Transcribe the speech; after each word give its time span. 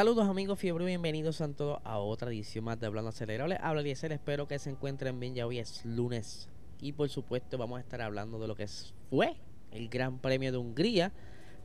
Saludos 0.00 0.30
amigos 0.30 0.58
fiebre, 0.58 0.86
bienvenidos 0.86 1.42
a 1.42 1.52
todos 1.52 1.78
a 1.84 1.98
otra 1.98 2.30
edición 2.30 2.64
más 2.64 2.80
de 2.80 2.86
Hablando 2.86 3.10
Acelerable. 3.10 3.58
Habla 3.60 3.82
Eliezer, 3.82 4.12
espero 4.12 4.48
que 4.48 4.58
se 4.58 4.70
encuentren 4.70 5.20
bien, 5.20 5.34
ya 5.34 5.46
hoy 5.46 5.58
es 5.58 5.84
lunes. 5.84 6.48
Y 6.80 6.92
por 6.92 7.10
supuesto 7.10 7.58
vamos 7.58 7.76
a 7.76 7.80
estar 7.82 8.00
hablando 8.00 8.38
de 8.38 8.48
lo 8.48 8.56
que 8.56 8.66
fue 9.10 9.36
el 9.70 9.90
Gran 9.90 10.18
Premio 10.18 10.52
de 10.52 10.56
Hungría. 10.56 11.12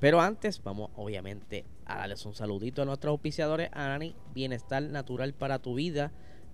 Pero 0.01 0.19
antes 0.19 0.61
vamos 0.61 0.91
obviamente 0.97 1.63
a 1.85 1.99
darles 1.99 2.25
un 2.25 2.35
saludito 2.35 2.81
a 2.81 2.85
nuestros 2.85 3.11
auspiciadores, 3.11 3.69
Anani, 3.71 4.17
Bienestar 4.33 4.83
Natural 4.83 5.33
para 5.33 5.59
tu 5.59 5.73
Vida, 5.73 6.11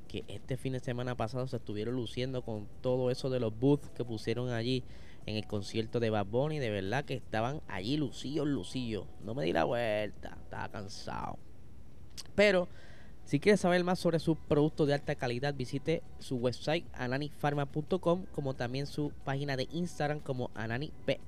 que 0.07 0.23
este 0.27 0.57
fin 0.57 0.73
de 0.73 0.81
semana 0.81 1.17
pasado 1.17 1.47
se 1.47 1.55
estuvieron 1.55 1.95
luciendo 1.95 2.43
con 2.43 2.67
todo 2.81 3.09
eso 3.09 3.31
de 3.31 3.39
los 3.39 3.59
booths 3.59 3.89
que 3.89 4.05
pusieron 4.05 4.51
allí 4.51 4.83
en 5.25 5.35
el 5.35 5.47
concierto 5.47 5.99
de 5.99 6.11
Bad 6.11 6.27
Bunny. 6.27 6.59
De 6.59 6.69
verdad 6.69 7.05
que 7.05 7.15
estaban 7.15 7.59
allí 7.67 7.97
lucillos, 7.97 8.45
lucillos. 8.45 9.07
No 9.25 9.33
me 9.33 9.45
di 9.45 9.51
la 9.51 9.63
vuelta, 9.63 10.37
estaba 10.43 10.69
cansado. 10.69 11.39
Pero 12.35 12.67
si 13.25 13.39
quieres 13.39 13.61
saber 13.61 13.83
más 13.83 13.97
sobre 13.99 14.19
sus 14.19 14.37
productos 14.37 14.87
de 14.87 14.93
alta 14.93 15.15
calidad, 15.15 15.53
visite 15.53 16.03
su 16.19 16.35
website 16.35 16.85
ananifarma.com 16.93 18.25
como 18.33 18.55
también 18.55 18.87
su 18.87 19.13
página 19.23 19.55
de 19.55 19.69
Instagram 19.71 20.19
como 20.19 20.51
ananipr. 20.53 21.19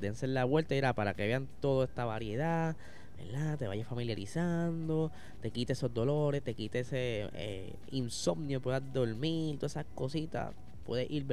Dense 0.00 0.26
la 0.26 0.44
vuelta 0.44 0.74
y 0.74 0.80
para 0.94 1.12
que 1.12 1.26
vean 1.26 1.48
toda 1.60 1.84
esta 1.84 2.06
variedad, 2.06 2.76
¿verdad? 3.18 3.58
Te 3.58 3.68
vayas 3.68 3.86
familiarizando, 3.86 5.12
te 5.42 5.50
quites 5.50 5.76
esos 5.76 5.92
dolores, 5.92 6.42
te 6.42 6.54
quites 6.54 6.86
ese 6.86 7.28
eh, 7.34 7.74
insomnio, 7.90 8.62
puedas 8.62 8.82
dormir, 8.92 9.56
todas 9.56 9.72
esas 9.72 9.86
cositas. 9.94 10.54
Puedes 10.86 11.10
ir. 11.10 11.26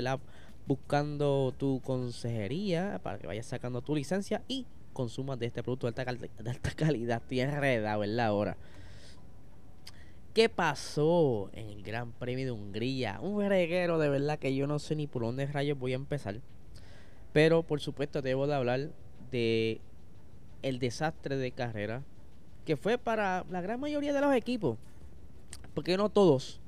Buscando 0.68 1.54
tu 1.58 1.80
consejería 1.80 3.00
para 3.02 3.18
que 3.18 3.28
vayas 3.28 3.45
sacando 3.45 3.82
tu 3.82 3.95
licencia 3.95 4.42
y 4.50 4.66
consumas 4.92 5.40
de 5.40 5.45
este 5.45 5.64
producto 5.64 5.90
de 5.90 6.02
alta, 6.02 6.44
de 6.44 6.50
alta 6.50 6.72
calidad. 6.76 7.22
Tierra, 7.26 7.62
¿verdad? 7.62 8.26
Ahora. 8.26 8.58
¿Qué 10.38 10.50
pasó 10.50 11.50
en 11.54 11.68
el 11.68 11.82
Gran 11.82 12.12
Premio 12.12 12.46
de 12.46 12.52
Hungría? 12.52 13.20
Un 13.20 13.44
reguero 13.50 13.98
de 13.98 14.08
verdad 14.08 14.38
que 14.38 14.54
yo 14.56 14.68
no 14.68 14.78
sé 14.78 14.96
ni 14.96 15.08
por 15.08 15.24
dónde 15.24 15.48
rayos 15.48 15.80
voy 15.80 15.94
a 15.94 15.96
empezar. 15.96 16.42
Pero 17.34 17.64
por 17.64 17.80
supuesto 17.80 18.22
debo 18.22 18.46
de 18.46 18.54
hablar 18.54 18.92
de 19.32 19.82
el 20.62 20.78
desastre 20.78 21.38
de 21.38 21.50
carrera 21.50 22.04
que 22.66 22.78
fue 22.78 23.00
para 23.00 23.48
la 23.50 23.62
gran 23.62 23.80
mayoría 23.80 24.14
de 24.14 24.22
los 24.22 24.32
equipos. 24.36 24.78
Porque 25.74 25.98
no 25.98 26.10
todos 26.10 26.62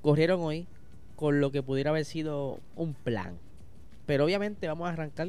corrieron 0.00 0.40
hoy 0.40 0.66
con 1.14 1.38
lo 1.42 1.52
que 1.52 1.62
pudiera 1.62 1.90
haber 1.90 2.06
sido 2.06 2.60
un 2.76 2.94
plan. 2.94 3.36
Pero 4.06 4.24
obviamente 4.24 4.68
vamos 4.68 4.88
a 4.88 4.92
arrancar 4.94 5.28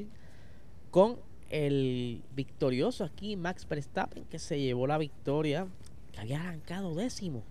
con 0.90 1.18
el 1.50 2.24
victorioso 2.34 3.04
aquí, 3.04 3.36
Max 3.36 3.68
Verstappen, 3.68 4.24
que 4.24 4.40
se 4.40 4.62
llevó 4.62 4.88
la 4.88 4.98
victoria, 4.98 5.68
que 6.14 6.22
había 6.22 6.40
arrancado 6.40 6.96
décimo 6.96 7.44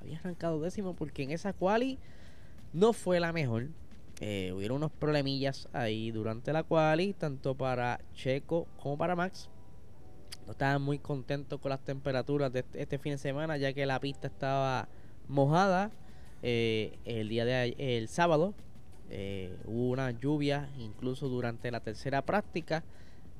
había 0.00 0.18
arrancado 0.18 0.60
décimo 0.60 0.94
porque 0.94 1.22
en 1.22 1.30
esa 1.30 1.52
quali 1.52 1.98
no 2.72 2.92
fue 2.92 3.20
la 3.20 3.32
mejor. 3.32 3.68
Eh, 4.20 4.52
hubieron 4.54 4.78
unos 4.78 4.92
problemillas 4.92 5.68
ahí 5.72 6.10
durante 6.10 6.52
la 6.52 6.62
quali, 6.62 7.14
tanto 7.14 7.54
para 7.54 8.00
Checo 8.14 8.66
como 8.82 8.98
para 8.98 9.16
Max. 9.16 9.48
No 10.46 10.52
estaban 10.52 10.82
muy 10.82 10.98
contentos 10.98 11.58
con 11.60 11.70
las 11.70 11.80
temperaturas 11.80 12.52
de 12.52 12.60
este, 12.60 12.82
este 12.82 12.98
fin 12.98 13.12
de 13.12 13.18
semana, 13.18 13.56
ya 13.56 13.72
que 13.72 13.86
la 13.86 13.98
pista 14.00 14.26
estaba 14.26 14.88
mojada. 15.28 15.90
Eh, 16.42 16.98
el 17.04 17.28
día 17.28 17.44
de 17.44 17.74
el 17.78 18.08
sábado 18.08 18.54
eh, 19.10 19.56
hubo 19.64 19.90
una 19.90 20.10
lluvia, 20.10 20.68
incluso 20.78 21.28
durante 21.28 21.70
la 21.70 21.80
tercera 21.80 22.22
práctica. 22.22 22.84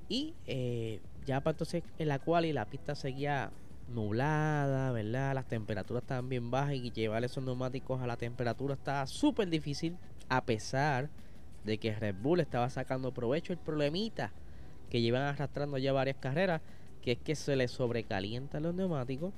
Y 0.08 0.34
ya 1.24 1.40
para 1.40 1.52
entonces 1.52 1.84
en 1.98 2.08
la 2.08 2.18
quali 2.18 2.52
la 2.52 2.64
pista 2.64 2.96
seguía 2.96 3.52
nublada, 3.90 4.92
¿verdad? 4.92 5.34
Las 5.34 5.46
temperaturas 5.46 6.02
estaban 6.02 6.28
bien 6.28 6.50
bajas 6.50 6.74
y 6.74 6.90
llevar 6.90 7.24
esos 7.24 7.44
neumáticos 7.44 8.00
a 8.00 8.06
la 8.06 8.16
temperatura 8.16 8.74
estaba 8.74 9.06
súper 9.06 9.48
difícil, 9.48 9.96
a 10.28 10.44
pesar 10.44 11.10
de 11.64 11.78
que 11.78 11.94
Red 11.94 12.16
Bull 12.20 12.40
estaba 12.40 12.70
sacando 12.70 13.12
provecho 13.12 13.52
el 13.52 13.58
problemita 13.58 14.32
que 14.88 15.00
llevan 15.00 15.22
arrastrando 15.22 15.78
ya 15.78 15.92
varias 15.92 16.16
carreras, 16.16 16.62
que 17.02 17.12
es 17.12 17.18
que 17.18 17.34
se 17.34 17.56
le 17.56 17.68
sobrecalientan 17.68 18.62
los 18.62 18.74
neumáticos, 18.74 19.32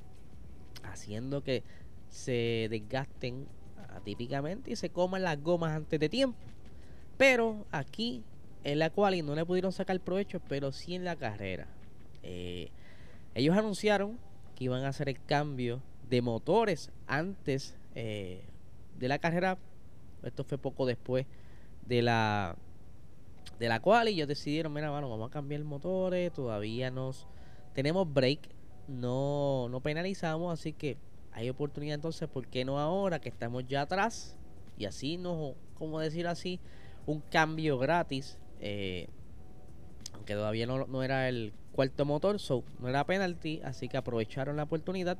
haciendo 0.83 1.43
que 1.43 1.63
se 2.09 2.69
desgasten 2.71 3.47
atípicamente 3.91 4.71
y 4.71 4.77
se 4.77 4.91
coman 4.91 5.23
las 5.23 5.41
gomas 5.43 5.73
antes 5.73 6.01
de 6.01 6.09
tiempo. 6.09 6.39
Pero 7.17 7.67
aquí 7.71 8.25
en 8.65 8.79
la 8.79 8.91
cual 8.91 9.25
no 9.25 9.35
le 9.35 9.45
pudieron 9.45 9.73
sacar 9.73 9.99
provecho, 10.01 10.41
pero 10.49 10.73
sí 10.73 10.95
en 10.95 11.05
la 11.05 11.17
carrera. 11.17 11.67
Eh, 12.23 12.71
ellos 13.35 13.57
anunciaron 13.57 14.19
iban 14.63 14.85
a 14.85 14.89
hacer 14.89 15.09
el 15.09 15.23
cambio 15.25 15.83
de 16.09 16.23
motores 16.23 16.91
antes 17.07 17.77
eh, 17.95 18.43
de 18.99 19.09
la 19.09 19.19
carrera. 19.19 19.59
Esto 20.23 20.45
fue 20.45 20.59
poco 20.59 20.87
después 20.87 21.27
de 21.87 22.03
la 22.03 22.57
de 23.59 23.69
la 23.69 23.81
cual 23.81 24.09
ellos 24.09 24.27
decidieron, 24.27 24.73
mira, 24.73 24.91
bueno, 24.91 25.09
vamos 25.09 25.29
a 25.29 25.33
cambiar 25.33 25.63
motores, 25.63 26.33
todavía 26.33 26.91
nos 26.91 27.29
tenemos 27.75 28.13
break, 28.13 28.41
no, 28.89 29.69
no 29.69 29.81
penalizamos, 29.81 30.53
así 30.53 30.73
que 30.73 30.97
hay 31.33 31.49
oportunidad 31.49 31.95
entonces, 31.95 32.29
¿por 32.29 32.47
qué 32.49 32.65
no 32.65 32.79
ahora 32.79 33.21
que 33.21 33.29
estamos 33.29 33.65
ya 33.67 33.83
atrás? 33.83 34.37
Y 34.77 34.87
así 34.87 35.17
no, 35.17 35.55
como 35.79 36.01
decir 36.01 36.27
así, 36.27 36.59
un 37.07 37.21
cambio 37.21 37.79
gratis, 37.79 38.39
eh, 38.61 39.09
aunque 40.23 40.35
todavía 40.35 40.67
no, 40.67 40.87
no 40.87 41.03
era 41.03 41.29
el 41.29 41.53
cuarto 41.73 42.05
motor, 42.05 42.39
so, 42.39 42.63
no 42.79 42.89
era 42.89 43.05
penalty, 43.05 43.61
así 43.65 43.89
que 43.89 43.97
aprovecharon 43.97 44.57
la 44.57 44.63
oportunidad. 44.63 45.19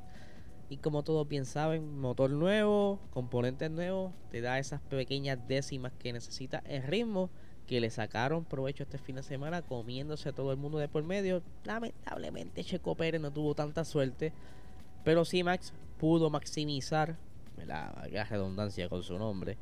Y 0.69 0.77
como 0.77 1.03
todos 1.03 1.27
bien 1.27 1.45
saben, 1.45 1.99
motor 1.99 2.29
nuevo, 2.29 3.01
componentes 3.11 3.69
nuevos, 3.69 4.13
te 4.31 4.39
da 4.39 4.59
esas 4.59 4.79
pequeñas 4.79 5.45
décimas 5.45 5.91
que 5.99 6.13
necesita 6.13 6.63
el 6.65 6.83
ritmo 6.83 7.29
que 7.67 7.81
le 7.81 7.89
sacaron 7.89 8.45
provecho 8.45 8.83
este 8.83 8.97
fin 8.97 9.17
de 9.17 9.23
semana 9.23 9.61
comiéndose 9.61 10.29
a 10.29 10.31
todo 10.31 10.51
el 10.51 10.57
mundo 10.57 10.77
de 10.77 10.87
por 10.87 11.03
medio. 11.03 11.41
Lamentablemente 11.65 12.63
Checo 12.63 12.95
Pérez 12.95 13.19
no 13.19 13.31
tuvo 13.31 13.55
tanta 13.55 13.83
suerte, 13.83 14.31
pero 15.03 15.25
sí 15.25 15.43
Max 15.43 15.73
pudo 15.99 16.29
maximizar 16.29 17.17
la, 17.65 18.07
redundancia 18.29 18.87
con 18.87 19.03
su 19.03 19.19
nombre, 19.19 19.57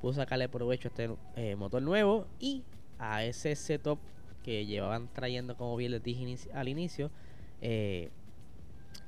pudo 0.00 0.14
sacarle 0.14 0.48
provecho 0.48 0.88
a 0.88 0.90
este 0.90 1.10
eh, 1.36 1.54
motor 1.54 1.82
nuevo 1.82 2.26
y 2.40 2.64
a 2.98 3.24
ese 3.24 3.54
setup 3.56 3.98
que 4.46 4.64
llevaban 4.64 5.08
trayendo, 5.12 5.56
como 5.56 5.76
bien 5.76 5.90
les 5.90 6.04
dije 6.04 6.36
al 6.54 6.68
inicio, 6.68 7.10
eh, 7.60 8.10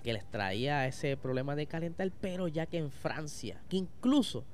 que 0.02 0.12
les 0.12 0.28
traía 0.28 0.84
ese 0.88 1.16
problema 1.16 1.54
de 1.54 1.66
calentar, 1.66 2.10
pero 2.20 2.48
ya 2.48 2.66
que 2.66 2.78
en 2.78 2.90
Francia, 2.90 3.62
que 3.68 3.76
incluso 3.76 4.44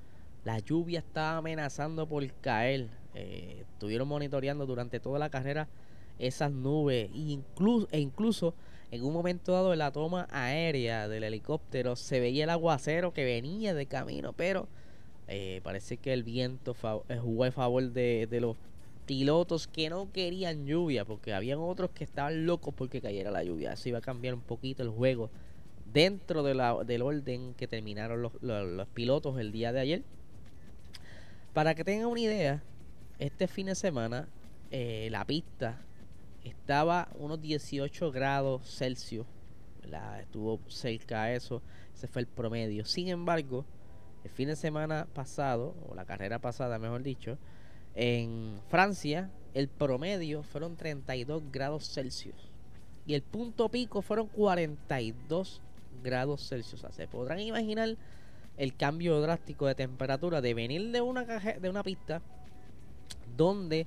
la 0.45 0.59
lluvia 0.59 0.99
estaba 0.99 1.39
amenazando 1.39 2.07
por 2.07 2.31
caer, 2.35 2.89
eh, 3.15 3.65
estuvieron 3.73 4.07
monitoreando 4.09 4.67
durante 4.67 5.01
toda 5.01 5.19
la 5.19 5.31
carrera 5.31 5.69
esas 6.19 6.53
nubes 6.53 7.11
e 7.15 7.19
incluso, 7.19 7.89
e 7.91 8.01
incluso 8.01 8.55
en 8.91 9.05
un 9.05 9.15
momento 9.15 9.53
dado 9.53 9.73
en 9.73 9.79
la 9.79 9.91
toma 9.91 10.29
aérea 10.31 11.09
del 11.09 11.25
helicóptero 11.25 11.97
se 11.97 12.21
veía 12.21 12.45
el 12.45 12.51
aguacero 12.51 13.15
que 13.15 13.25
venía 13.25 13.73
de 13.73 13.87
camino, 13.87 14.35
pero 14.35 14.69
eh, 15.29 15.63
parece 15.65 15.97
que 15.97 16.13
el 16.13 16.25
viento 16.25 16.77
jugó 17.23 17.45
a 17.45 17.51
favor 17.53 17.91
de, 17.91 18.29
de 18.31 18.41
los 18.43 18.59
pilotos 19.07 19.67
que 19.67 19.91
no 19.91 20.11
querían 20.13 20.67
lluvia, 20.67 21.05
porque 21.05 21.33
habían 21.33 21.59
otros 21.59 21.91
que 21.91 22.05
estaban 22.05 22.47
locos 22.47 22.75
porque 22.75 23.01
cayera 23.01 23.31
la 23.31 23.45
lluvia. 23.45 23.73
Eso 23.73 23.89
iba 23.89 23.99
a 23.99 24.03
cambiar 24.03 24.35
un 24.35 24.41
poquito 24.41 24.83
el 24.83 24.91
juego 24.91 25.31
dentro 25.93 26.43
de 26.43 26.55
la, 26.55 26.83
del 26.85 27.03
orden 27.03 27.55
que 27.55 27.69
terminaron 27.69 28.21
los, 28.23 28.33
los, 28.43 28.89
pilotos 28.89 29.39
el 29.39 29.53
día 29.53 29.73
de 29.73 29.81
ayer. 29.81 30.03
Para 31.53 31.75
que 31.75 31.85
tengan 31.85 32.09
una 32.09 32.21
idea, 32.21 32.63
este 33.19 33.47
fin 33.47 33.67
de 33.67 33.75
semana 33.75 34.29
eh, 34.71 35.09
la 35.11 35.25
pista 35.25 35.81
estaba 36.43 37.09
unos 37.19 37.41
18 37.41 38.11
grados 38.11 38.63
Celsius. 38.77 39.27
Estuvo 40.21 40.59
cerca 40.67 41.23
a 41.23 41.33
eso. 41.33 41.63
Ese 41.95 42.09
fue 42.09 42.23
el 42.23 42.27
promedio. 42.27 42.85
Sin 42.85 43.09
embargo, 43.09 43.65
el 44.25 44.31
fin 44.31 44.49
de 44.49 44.57
semana 44.57 45.07
pasado, 45.15 45.75
o 45.89 45.95
la 45.95 46.05
carrera 46.05 46.41
pasada, 46.41 46.79
mejor 46.79 47.03
dicho, 47.03 47.39
en 47.95 48.61
Francia, 48.69 49.31
el 49.55 49.69
promedio 49.69 50.43
fueron 50.43 50.77
32 50.77 51.43
grados 51.53 51.89
Celsius. 51.93 52.51
Y 53.07 53.15
el 53.15 53.23
punto 53.23 53.69
pico 53.69 54.03
fueron 54.03 54.27
42 54.29 55.61
grados 56.03 56.49
Celsius. 56.49 56.85
Se 56.91 57.07
podrán 57.07 57.41
imaginar 57.41 57.97
el 58.57 58.77
cambio 58.77 59.21
drástico 59.21 59.67
de 59.67 59.75
temperatura 59.75 60.41
de 60.41 60.55
venir 60.55 60.91
de 60.91 61.01
una, 61.01 61.25
de 61.25 61.69
una 61.69 61.83
pista 61.83 62.23
donde 63.37 63.87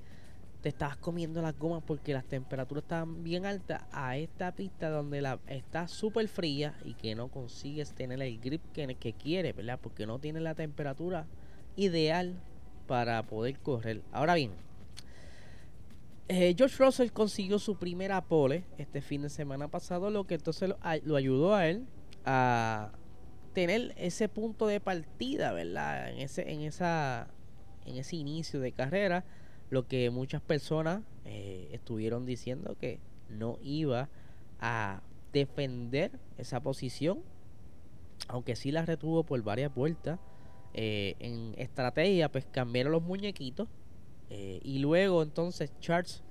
te 0.62 0.70
estabas 0.70 0.98
comiendo 0.98 1.42
las 1.42 1.58
gomas 1.58 1.84
porque 1.86 2.14
las 2.14 2.26
temperaturas 2.26 2.84
estaban 2.84 3.24
bien 3.24 3.46
altas 3.46 3.84
a 3.92 4.18
esta 4.18 4.54
pista 4.54 4.90
donde 4.90 5.22
la 5.22 5.40
está 5.48 5.88
súper 5.88 6.28
fría 6.28 6.76
y 6.84 6.94
que 6.96 7.16
no 7.16 7.30
consigues 7.30 7.94
tener 7.94 8.22
el 8.22 8.40
grip 8.40 8.62
que, 8.74 8.96
que 8.96 9.14
quieres, 9.14 9.56
¿verdad? 9.56 9.80
Porque 9.82 10.06
no 10.06 10.20
tiene 10.20 10.40
la 10.40 10.56
temperatura 10.56 11.28
ideal 11.76 12.36
para 12.88 13.24
poder 13.24 13.60
correr. 13.60 14.02
Ahora 14.12 14.36
bien, 14.36 14.52
eh, 16.30 16.56
George 16.58 16.84
Russell 16.84 17.12
consiguió 17.12 17.60
su 17.60 17.78
primera 17.78 18.22
pole 18.22 18.64
este 18.78 19.02
fin 19.02 19.22
de 19.22 19.30
semana 19.30 19.70
pasado, 19.70 20.10
lo 20.10 20.26
que 20.26 20.36
entonces 20.36 20.70
lo, 21.04 21.16
ayudó 21.16 21.56
a 21.56 21.68
él 21.68 21.86
a 22.26 22.92
tener 23.54 23.94
ese 23.98 24.28
punto 24.28 24.68
de 24.68 24.80
partida, 24.80 25.54
¿verdad? 25.54 26.10
En 26.10 26.20
ese, 26.20 26.52
en 26.52 26.62
esa, 26.62 27.28
en 27.86 27.96
ese 27.96 28.18
inicio 28.18 28.60
de 28.60 28.72
carrera, 28.72 29.24
lo 29.70 29.88
que 29.88 30.10
muchas 30.10 30.42
personas 30.42 31.02
eh, 31.26 31.70
estuvieron 31.72 32.26
diciendo 32.26 32.76
que 32.80 33.00
no 33.30 33.58
iba 33.62 34.10
a 34.60 35.02
defender 35.32 36.12
esa 36.38 36.60
posición, 36.60 37.22
aunque 38.28 38.56
sí 38.56 38.72
la 38.72 38.86
retuvo 38.86 39.24
por 39.24 39.42
varias 39.44 39.74
vueltas. 39.74 40.20
Eh, 40.80 41.16
en 41.18 41.56
estrategia, 41.58 42.32
pues 42.32 42.46
cambiaron 42.46 42.92
los 42.92 43.02
muñequitos 43.02 43.68
eh, 44.30 44.60
y 44.62 44.78
luego 44.78 45.24
entonces 45.24 45.72
Charles 45.80 46.22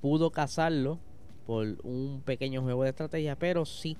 pudo 0.00 0.32
cazarlo 0.32 0.98
por 1.46 1.78
un 1.84 2.20
pequeño 2.24 2.60
juego 2.60 2.82
de 2.82 2.88
estrategia, 2.88 3.38
pero 3.38 3.64
sí 3.64 3.96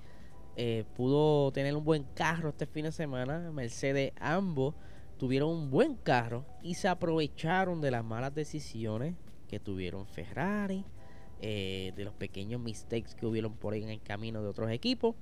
eh, 0.57 0.83
pudo 0.97 1.53
tener 1.53 1.77
un 1.77 1.85
buen 1.85 2.03
carro 2.17 2.49
este 2.49 2.67
fin 2.67 2.87
de 2.87 2.91
semana. 2.91 3.53
Mercedes 3.53 4.13
ambos 4.19 4.75
tuvieron 5.17 5.51
un 5.51 5.71
buen 5.71 5.95
carro 5.95 6.45
y 6.61 6.75
se 6.75 6.89
aprovecharon 6.89 7.81
de 7.81 7.93
las 7.93 8.05
malas 8.05 8.35
decisiones 8.35 9.15
que 9.47 9.61
tuvieron 9.61 10.09
Ferrari, 10.09 10.85
de 11.41 11.93
los 11.99 12.15
pequeños 12.15 12.61
mistakes 12.61 13.15
que 13.15 13.27
hubieron 13.27 13.53
por 13.53 13.75
ahí 13.75 13.85
en 13.85 13.91
el 13.91 14.03
camino 14.03 14.43
de 14.43 14.49
otros 14.49 14.73
equipos. 14.73 15.15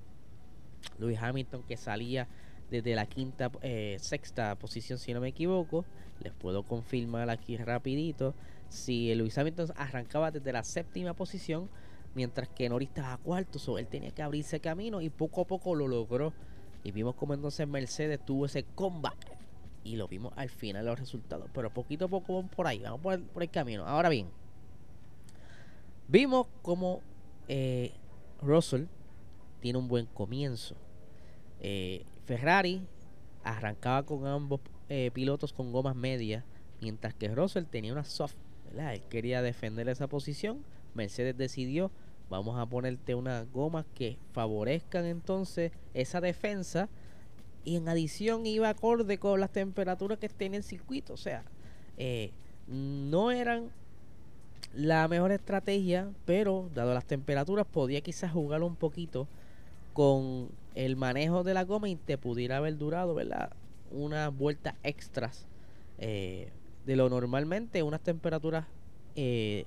Lewis 0.99 1.19
Hamilton 1.21 1.63
que 1.65 1.77
salía 1.77 2.27
desde 2.73 2.95
la 2.95 3.07
quinta, 3.07 3.53
eh, 3.61 3.99
sexta 4.01 4.55
posición, 4.57 4.99
si 4.99 5.13
no 5.13 5.21
me 5.21 5.29
equivoco. 5.29 5.85
Les 6.21 6.33
puedo 6.33 6.63
confirmar 6.63 7.29
aquí 7.29 7.57
rapidito. 7.59 8.35
Si 8.69 9.15
Luis 9.15 9.37
Hamilton 9.37 9.73
arrancaba 9.77 10.31
desde 10.31 10.53
la 10.53 10.65
séptima 10.65 11.13
posición, 11.13 11.69
mientras 12.15 12.49
que 12.49 12.69
Norris 12.69 12.89
estaba 12.89 13.19
cuarto, 13.19 13.79
él 13.79 13.87
tenía 13.87 14.11
que 14.11 14.23
abrirse 14.23 14.59
camino 14.61 15.03
y 15.03 15.11
poco 15.11 15.43
a 15.43 15.47
poco 15.47 15.75
lo 15.75 15.87
logró. 15.87 16.33
Y 16.83 16.91
vimos 16.91 17.15
como 17.15 17.35
entonces 17.35 17.69
Mercedes 17.69 18.25
tuvo 18.25 18.47
ese 18.47 18.65
comeback. 18.65 19.37
Y 19.85 19.97
lo 19.97 20.09
vimos 20.09 20.33
al 20.37 20.49
final 20.49 20.87
los 20.87 20.99
resultados. 20.99 21.51
Pero 21.53 21.71
poquito 21.71 22.07
a 22.07 22.09
poco 22.09 22.37
vamos 22.37 22.51
por 22.51 22.67
ahí, 22.67 22.79
vamos 22.79 23.01
por 23.01 23.15
el, 23.15 23.23
por 23.23 23.43
el 23.43 23.51
camino. 23.51 23.87
Ahora 23.87 24.09
bien, 24.09 24.29
vimos 26.09 26.47
como 26.63 27.03
eh, 27.49 27.93
Russell 28.41 28.85
tiene 29.61 29.79
un 29.79 29.89
buen 29.89 30.07
comienzo. 30.07 30.75
Eh, 31.61 32.05
Ferrari 32.27 32.87
arrancaba 33.45 34.05
con 34.05 34.27
ambos 34.27 34.61
eh, 34.89 35.11
pilotos 35.13 35.53
con 35.53 35.73
gomas 35.73 35.97
medias, 35.97 36.45
mientras 36.81 37.15
que 37.15 37.29
Russell 37.29 37.65
tenía 37.65 37.93
una 37.93 38.05
soft. 38.05 38.35
Él 38.77 39.03
quería 39.09 39.43
defender 39.43 39.89
esa 39.89 40.07
posición. 40.07 40.65
Mercedes 40.95 41.37
decidió, 41.37 41.91
vamos 42.31 42.59
a 42.59 42.67
ponerte 42.67 43.15
unas 43.15 43.51
gomas 43.53 43.87
que 43.95 44.19
favorezcan 44.33 45.05
entonces 45.07 45.73
esa 45.95 46.21
defensa. 46.21 46.89
Y 47.65 47.77
en 47.77 47.89
adición 47.89 48.45
iba 48.47 48.69
acorde 48.69 49.19
con 49.19 49.39
las 49.41 49.51
temperaturas 49.51 50.19
que 50.19 50.31
en 50.45 50.55
el 50.55 50.65
circuito. 50.65 51.13
O 51.13 51.17
sea, 51.17 51.45
eh, 51.97 52.33
no 52.67 53.31
eran 53.31 53.71
la 54.75 55.07
mejor 55.09 55.33
estrategia, 55.33 56.11
pero 56.25 56.71
dado 56.75 56.95
las 56.95 57.05
temperaturas 57.05 57.67
podía 57.67 58.01
quizás 58.01 58.33
jugar 58.33 58.63
un 58.63 58.75
poquito 58.75 59.29
con 59.93 60.51
el 60.75 60.97
manejo 60.97 61.43
de 61.43 61.55
la 61.55 61.65
goma 61.65 61.89
y 61.89 61.97
te 61.97 62.19
pudiera 62.19 62.59
haber 62.59 62.79
durado, 62.79 63.15
¿verdad? 63.15 63.51
Unas 63.91 64.35
vueltas 64.35 64.75
extras 64.83 65.47
eh, 65.99 66.51
de 66.87 66.97
lo 66.97 67.09
normalmente, 67.09 67.83
unas 67.83 68.01
temperaturas 68.01 68.67
eh, 69.15 69.65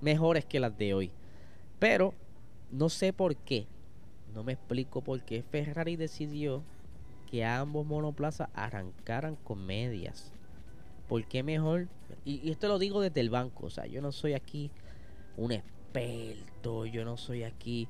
mejores 0.00 0.44
que 0.44 0.60
las 0.60 0.76
de 0.76 0.94
hoy. 0.94 1.10
Pero 1.78 2.14
no 2.70 2.88
sé 2.88 3.12
por 3.12 3.36
qué, 3.36 3.66
no 4.34 4.42
me 4.42 4.52
explico 4.52 5.02
por 5.02 5.20
qué 5.22 5.42
Ferrari 5.42 5.96
decidió 5.96 6.62
que 7.30 7.44
ambos 7.44 7.86
monoplazas 7.86 8.48
arrancaran 8.54 9.36
con 9.36 9.64
medias. 9.64 10.32
¿Por 11.08 11.26
qué 11.26 11.42
mejor? 11.42 11.88
Y, 12.24 12.46
y 12.46 12.50
esto 12.50 12.68
lo 12.68 12.78
digo 12.78 13.00
desde 13.00 13.20
el 13.20 13.30
banco, 13.30 13.66
o 13.66 13.70
sea, 13.70 13.86
yo 13.86 14.00
no 14.00 14.12
soy 14.12 14.32
aquí 14.32 14.70
un 15.36 15.52
experto, 15.52 16.86
yo 16.86 17.04
no 17.04 17.16
soy 17.16 17.42
aquí 17.42 17.88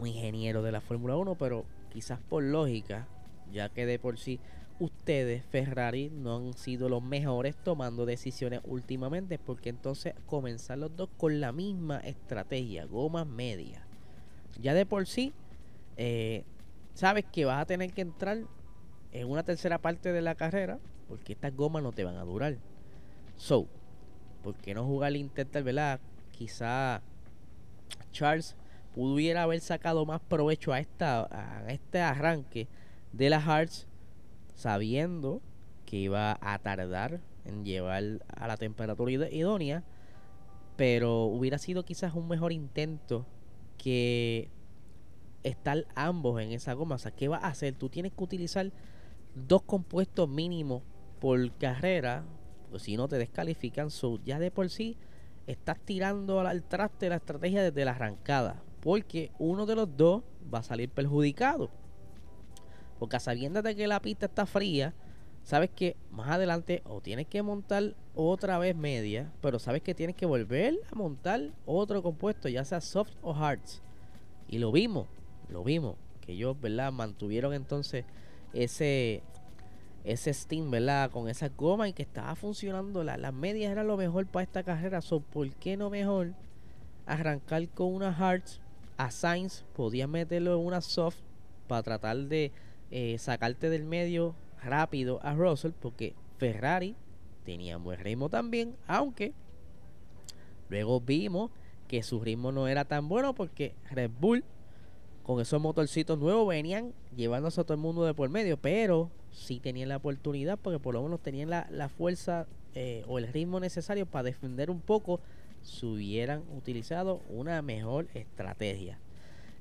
un 0.00 0.06
ingeniero 0.06 0.62
de 0.62 0.72
la 0.72 0.80
Fórmula 0.80 1.16
1, 1.16 1.34
pero 1.36 1.64
quizás 1.90 2.20
por 2.20 2.42
lógica, 2.42 3.08
ya 3.52 3.68
que 3.68 3.86
de 3.86 3.98
por 3.98 4.18
sí 4.18 4.40
ustedes, 4.78 5.44
Ferrari, 5.46 6.10
no 6.10 6.36
han 6.36 6.52
sido 6.54 6.88
los 6.88 7.02
mejores 7.02 7.56
tomando 7.56 8.04
decisiones 8.04 8.60
últimamente, 8.64 9.38
porque 9.38 9.70
entonces 9.70 10.14
comenzar 10.26 10.78
los 10.78 10.94
dos 10.94 11.08
con 11.16 11.40
la 11.40 11.52
misma 11.52 11.98
estrategia, 12.00 12.84
gomas 12.84 13.26
medias. 13.26 13.82
Ya 14.60 14.74
de 14.74 14.86
por 14.86 15.06
sí, 15.06 15.32
eh, 15.96 16.44
sabes 16.94 17.24
que 17.32 17.44
vas 17.44 17.62
a 17.62 17.66
tener 17.66 17.92
que 17.92 18.02
entrar 18.02 18.38
en 19.12 19.30
una 19.30 19.42
tercera 19.42 19.78
parte 19.78 20.12
de 20.12 20.22
la 20.22 20.34
carrera, 20.34 20.78
porque 21.08 21.32
estas 21.32 21.54
gomas 21.54 21.82
no 21.82 21.92
te 21.92 22.04
van 22.04 22.16
a 22.16 22.24
durar. 22.24 22.56
So, 23.36 23.66
¿por 24.42 24.54
qué 24.56 24.74
no 24.74 24.84
jugar 24.84 25.10
el 25.10 25.16
intentar, 25.16 25.62
verdad? 25.62 26.00
Quizá 26.32 27.02
Charles 28.12 28.56
pudiera 28.96 29.42
haber 29.42 29.60
sacado 29.60 30.06
más 30.06 30.22
provecho 30.22 30.72
a, 30.72 30.80
esta, 30.80 31.28
a 31.30 31.70
este 31.70 32.00
arranque 32.00 32.66
de 33.12 33.28
las 33.28 33.44
Hearts, 33.44 33.86
sabiendo 34.54 35.42
que 35.84 35.98
iba 35.98 36.38
a 36.40 36.58
tardar 36.60 37.20
en 37.44 37.66
llevar 37.66 38.02
a 38.34 38.48
la 38.48 38.56
temperatura 38.56 39.12
idónea, 39.12 39.84
pero 40.76 41.24
hubiera 41.24 41.58
sido 41.58 41.84
quizás 41.84 42.14
un 42.14 42.26
mejor 42.26 42.52
intento 42.52 43.26
que 43.76 44.48
estar 45.42 45.84
ambos 45.94 46.40
en 46.40 46.52
esa 46.52 46.72
goma. 46.72 46.94
O 46.94 46.98
sea, 46.98 47.10
¿qué 47.10 47.28
vas 47.28 47.44
a 47.44 47.48
hacer? 47.48 47.74
Tú 47.74 47.90
tienes 47.90 48.14
que 48.14 48.24
utilizar 48.24 48.72
dos 49.34 49.60
compuestos 49.60 50.26
mínimos 50.26 50.82
por 51.20 51.52
carrera, 51.58 52.24
pues 52.70 52.84
si 52.84 52.96
no 52.96 53.08
te 53.08 53.18
descalifican. 53.18 53.90
Ya 54.24 54.38
de 54.38 54.50
por 54.50 54.70
sí 54.70 54.96
estás 55.46 55.78
tirando 55.80 56.40
al 56.40 56.62
traste 56.62 57.10
la 57.10 57.16
estrategia 57.16 57.62
desde 57.62 57.84
la 57.84 57.90
arrancada 57.90 58.62
porque 58.86 59.32
uno 59.40 59.66
de 59.66 59.74
los 59.74 59.96
dos 59.96 60.22
va 60.54 60.60
a 60.60 60.62
salir 60.62 60.88
perjudicado. 60.88 61.70
Porque 63.00 63.16
a 63.16 63.20
sabiendas 63.20 63.64
de 63.64 63.74
que 63.74 63.88
la 63.88 63.98
pista 63.98 64.26
está 64.26 64.46
fría, 64.46 64.94
sabes 65.42 65.70
que 65.70 65.96
más 66.12 66.30
adelante 66.30 66.82
o 66.84 67.00
tienes 67.00 67.26
que 67.26 67.42
montar 67.42 67.96
otra 68.14 68.60
vez 68.60 68.76
media, 68.76 69.32
pero 69.40 69.58
sabes 69.58 69.82
que 69.82 69.92
tienes 69.92 70.14
que 70.14 70.24
volver 70.24 70.78
a 70.88 70.94
montar 70.94 71.50
otro 71.64 72.00
compuesto, 72.00 72.48
ya 72.48 72.64
sea 72.64 72.80
soft 72.80 73.10
o 73.22 73.34
hards. 73.34 73.82
Y 74.46 74.58
lo 74.58 74.70
vimos, 74.70 75.08
lo 75.48 75.64
vimos, 75.64 75.96
que 76.20 76.34
ellos, 76.34 76.56
¿verdad? 76.60 76.92
Mantuvieron 76.92 77.54
entonces 77.54 78.04
ese 78.52 79.24
ese 80.04 80.32
steam, 80.32 80.70
¿verdad? 80.70 81.10
Con 81.10 81.28
esa 81.28 81.48
goma 81.48 81.88
y 81.88 81.92
que 81.92 82.04
estaba 82.04 82.36
funcionando. 82.36 83.02
las 83.02 83.34
medias 83.34 83.72
era 83.72 83.82
lo 83.82 83.96
mejor 83.96 84.26
para 84.26 84.44
esta 84.44 84.62
carrera. 84.62 85.00
So, 85.00 85.18
¿Por 85.18 85.50
qué 85.54 85.76
no 85.76 85.90
mejor 85.90 86.34
arrancar 87.04 87.68
con 87.70 87.92
una 87.92 88.12
hards 88.12 88.60
a 88.96 89.10
Sainz 89.10 89.64
podías 89.74 90.08
meterlo 90.08 90.54
en 90.58 90.66
una 90.66 90.80
soft 90.80 91.18
para 91.68 91.82
tratar 91.82 92.16
de 92.16 92.52
eh, 92.90 93.16
sacarte 93.18 93.68
del 93.68 93.84
medio 93.84 94.34
rápido 94.62 95.20
a 95.22 95.34
Russell 95.34 95.72
porque 95.72 96.14
Ferrari 96.38 96.94
tenía 97.44 97.76
buen 97.76 98.00
ritmo 98.00 98.28
también, 98.28 98.76
aunque 98.86 99.32
luego 100.68 101.00
vimos 101.00 101.50
que 101.88 102.02
su 102.02 102.20
ritmo 102.20 102.52
no 102.52 102.68
era 102.68 102.84
tan 102.84 103.08
bueno 103.08 103.34
porque 103.34 103.74
Red 103.90 104.10
Bull 104.18 104.44
con 105.22 105.40
esos 105.40 105.60
motorcitos 105.60 106.18
nuevos 106.18 106.48
venían 106.48 106.92
llevándose 107.16 107.60
a 107.60 107.64
todo 107.64 107.74
el 107.74 107.80
mundo 107.80 108.04
de 108.04 108.14
por 108.14 108.28
medio, 108.28 108.56
pero 108.56 109.10
sí 109.30 109.60
tenían 109.60 109.88
la 109.88 109.96
oportunidad 109.96 110.58
porque 110.58 110.78
por 110.78 110.94
lo 110.94 111.02
menos 111.02 111.20
tenían 111.20 111.50
la, 111.50 111.88
fuerza 111.88 112.46
eh, 112.74 113.04
o 113.08 113.18
el 113.18 113.28
ritmo 113.32 113.60
necesario 113.60 114.06
para 114.06 114.24
defender 114.24 114.70
un 114.70 114.80
poco 114.80 115.20
si 115.66 115.86
hubieran 115.86 116.42
utilizado 116.56 117.20
una 117.28 117.60
mejor 117.60 118.06
estrategia. 118.14 118.98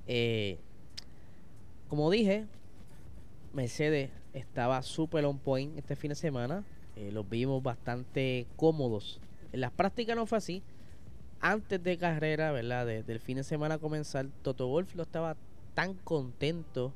Eh, 0.08 0.60
como 1.88 2.10
dije, 2.10 2.46
Mercedes 3.54 4.12
estaba 4.34 4.82
súper 4.84 5.26
on 5.26 5.40
point 5.40 5.78
este 5.78 5.96
fin 5.96 6.10
de 6.10 6.16
semana. 6.16 6.64
Eh, 6.96 7.12
los 7.12 7.28
vimos 7.28 7.62
bastante 7.64 8.46
cómodos. 8.56 9.20
En 9.52 9.62
las 9.62 9.72
prácticas 9.72 10.16
no 10.16 10.26
fue 10.26 10.38
así. 10.38 10.64
Antes 11.42 11.84
de 11.84 11.98
carrera, 11.98 12.52
¿verdad? 12.52 12.86
del 12.86 13.20
fin 13.20 13.38
de 13.38 13.44
semana 13.44 13.78
comenzar, 13.78 14.28
Toto 14.42 14.68
Wolf 14.68 14.96
lo 14.96 15.04
estaba 15.04 15.36
tan 15.74 15.94
contento 15.94 16.94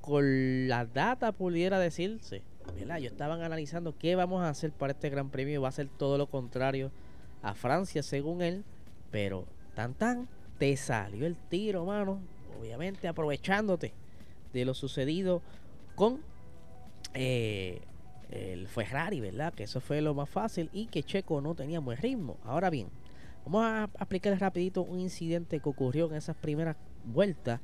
con 0.00 0.68
la 0.68 0.86
data, 0.86 1.32
pudiera 1.32 1.78
decirse. 1.78 2.42
¿verdad? 2.78 2.98
Yo 2.98 3.08
estaban 3.08 3.42
analizando 3.42 3.96
qué 3.98 4.14
vamos 4.14 4.42
a 4.42 4.48
hacer 4.48 4.72
para 4.72 4.92
este 4.92 5.10
Gran 5.10 5.30
Premio. 5.30 5.62
Va 5.62 5.68
a 5.68 5.72
ser 5.72 5.88
todo 5.88 6.18
lo 6.18 6.26
contrario 6.26 6.90
a 7.42 7.54
Francia, 7.54 8.02
según 8.02 8.42
él. 8.42 8.64
Pero 9.10 9.46
tan 9.74 9.94
tan, 9.94 10.28
te 10.58 10.76
salió 10.76 11.26
el 11.26 11.36
tiro, 11.36 11.84
mano. 11.84 12.20
Obviamente 12.60 13.08
aprovechándote 13.08 13.92
de 14.52 14.64
lo 14.64 14.74
sucedido 14.74 15.42
con 15.94 16.20
eh, 17.14 17.80
el 18.30 18.68
Ferrari, 18.68 19.20
¿verdad? 19.20 19.54
Que 19.54 19.64
eso 19.64 19.80
fue 19.80 20.00
lo 20.00 20.14
más 20.14 20.28
fácil 20.28 20.68
y 20.72 20.86
que 20.86 21.02
Checo 21.02 21.40
no 21.40 21.54
tenía 21.54 21.80
buen 21.80 21.98
ritmo. 21.98 22.36
Ahora 22.44 22.70
bien, 22.70 22.88
vamos 23.44 23.64
a 23.64 23.90
explicar 23.98 24.38
rapidito 24.38 24.82
un 24.82 25.00
incidente 25.00 25.60
que 25.60 25.68
ocurrió 25.68 26.06
en 26.06 26.14
esas 26.16 26.36
primeras 26.36 26.76
vueltas. 27.04 27.60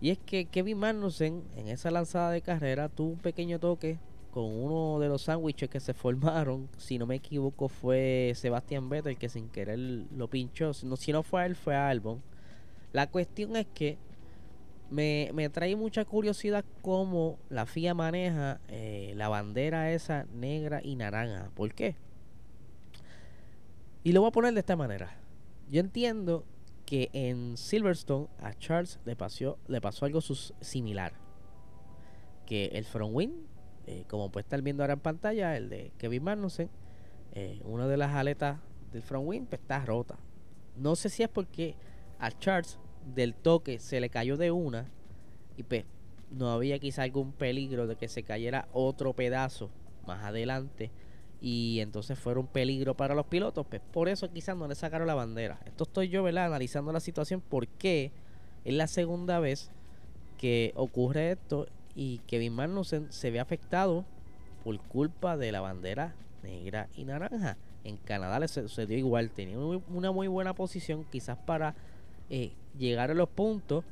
Y 0.00 0.10
es 0.10 0.18
que 0.18 0.46
Kevin 0.46 0.78
Magnussen 0.78 1.44
en 1.56 1.68
esa 1.68 1.90
lanzada 1.90 2.30
de 2.30 2.42
carrera 2.42 2.88
tuvo 2.88 3.12
un 3.12 3.18
pequeño 3.18 3.58
toque 3.58 3.98
con 4.32 4.44
uno 4.44 4.98
de 4.98 5.08
los 5.08 5.22
sándwiches 5.22 5.68
que 5.68 5.78
se 5.78 5.92
formaron. 5.92 6.68
Si 6.78 6.98
no 6.98 7.06
me 7.06 7.16
equivoco 7.16 7.68
fue 7.68 8.32
Sebastián 8.34 8.88
Vettel 8.88 9.18
que 9.18 9.28
sin 9.28 9.48
querer 9.48 9.78
lo 9.78 10.28
pinchó. 10.28 10.72
Si 10.72 11.12
no, 11.12 11.22
fue 11.22 11.42
a 11.42 11.46
él, 11.46 11.54
fue 11.54 11.76
a 11.76 11.88
Albon. 11.88 12.22
La 12.92 13.06
cuestión 13.08 13.56
es 13.56 13.66
que 13.74 13.98
me, 14.90 15.30
me 15.34 15.48
trae 15.50 15.76
mucha 15.76 16.04
curiosidad 16.06 16.64
cómo 16.80 17.38
la 17.50 17.66
FIA 17.66 17.94
maneja 17.94 18.60
eh, 18.68 19.12
la 19.16 19.28
bandera 19.28 19.92
esa 19.92 20.26
negra 20.32 20.80
y 20.82 20.96
naranja. 20.96 21.50
¿Por 21.54 21.74
qué? 21.74 21.94
Y 24.02 24.12
lo 24.12 24.22
voy 24.22 24.28
a 24.28 24.32
poner 24.32 24.54
de 24.54 24.60
esta 24.60 24.76
manera. 24.76 25.14
Yo 25.70 25.80
entiendo 25.80 26.44
que 26.86 27.10
en 27.12 27.56
Silverstone 27.58 28.28
a 28.40 28.54
Charles 28.54 28.98
le 29.04 29.14
pasó, 29.14 29.58
le 29.68 29.80
pasó 29.80 30.06
algo 30.06 30.20
similar. 30.22 31.12
Que 32.46 32.66
el 32.66 32.84
front 32.84 33.14
wing, 33.14 33.41
eh, 33.86 34.04
como 34.08 34.30
puede 34.30 34.42
estar 34.42 34.62
viendo 34.62 34.82
ahora 34.82 34.94
en 34.94 35.00
pantalla, 35.00 35.56
el 35.56 35.68
de 35.68 35.92
Kevin 35.98 36.24
Magnussen, 36.24 36.70
eh, 37.32 37.60
una 37.64 37.86
de 37.86 37.96
las 37.96 38.14
aletas 38.14 38.58
del 38.92 39.02
front 39.02 39.26
wing 39.26 39.44
pues, 39.46 39.60
está 39.60 39.84
rota. 39.84 40.16
No 40.76 40.96
sé 40.96 41.08
si 41.08 41.22
es 41.22 41.28
porque 41.28 41.76
a 42.18 42.30
Charles 42.30 42.78
del 43.14 43.34
toque 43.34 43.78
se 43.78 44.00
le 44.00 44.08
cayó 44.08 44.36
de 44.36 44.50
una 44.50 44.88
y 45.56 45.62
pues 45.64 45.84
no 46.30 46.50
había 46.50 46.78
quizá 46.78 47.02
algún 47.02 47.32
peligro 47.32 47.86
de 47.86 47.96
que 47.96 48.08
se 48.08 48.22
cayera 48.22 48.68
otro 48.72 49.12
pedazo 49.12 49.70
más 50.06 50.24
adelante 50.24 50.90
y 51.40 51.80
entonces 51.80 52.18
fuera 52.18 52.38
un 52.38 52.46
peligro 52.46 52.96
para 52.96 53.16
los 53.16 53.26
pilotos, 53.26 53.66
pues 53.68 53.82
por 53.92 54.08
eso 54.08 54.32
quizás 54.32 54.56
no 54.56 54.68
le 54.68 54.76
sacaron 54.76 55.08
la 55.08 55.14
bandera. 55.14 55.58
Esto 55.66 55.84
estoy 55.84 56.08
yo. 56.08 56.24
Analizando 56.24 56.92
la 56.92 57.00
situación 57.00 57.42
porque 57.46 58.12
es 58.64 58.74
la 58.74 58.86
segunda 58.86 59.40
vez 59.40 59.72
que 60.38 60.72
ocurre 60.76 61.32
esto 61.32 61.66
y 61.94 62.18
Kevin 62.26 62.54
Magnussen 62.54 63.12
se 63.12 63.30
ve 63.30 63.40
afectado 63.40 64.04
por 64.64 64.78
culpa 64.80 65.36
de 65.36 65.52
la 65.52 65.60
bandera 65.60 66.14
negra 66.42 66.88
y 66.96 67.04
naranja. 67.04 67.56
En 67.84 67.96
Canadá 67.96 68.38
le 68.38 68.48
sucedió 68.48 68.96
igual, 68.96 69.30
tenía 69.30 69.58
una 69.58 70.12
muy 70.12 70.28
buena 70.28 70.54
posición 70.54 71.04
quizás 71.10 71.36
para 71.38 71.74
eh, 72.30 72.52
llegar 72.78 73.10
a 73.10 73.14
los 73.14 73.28
puntos. 73.28 73.84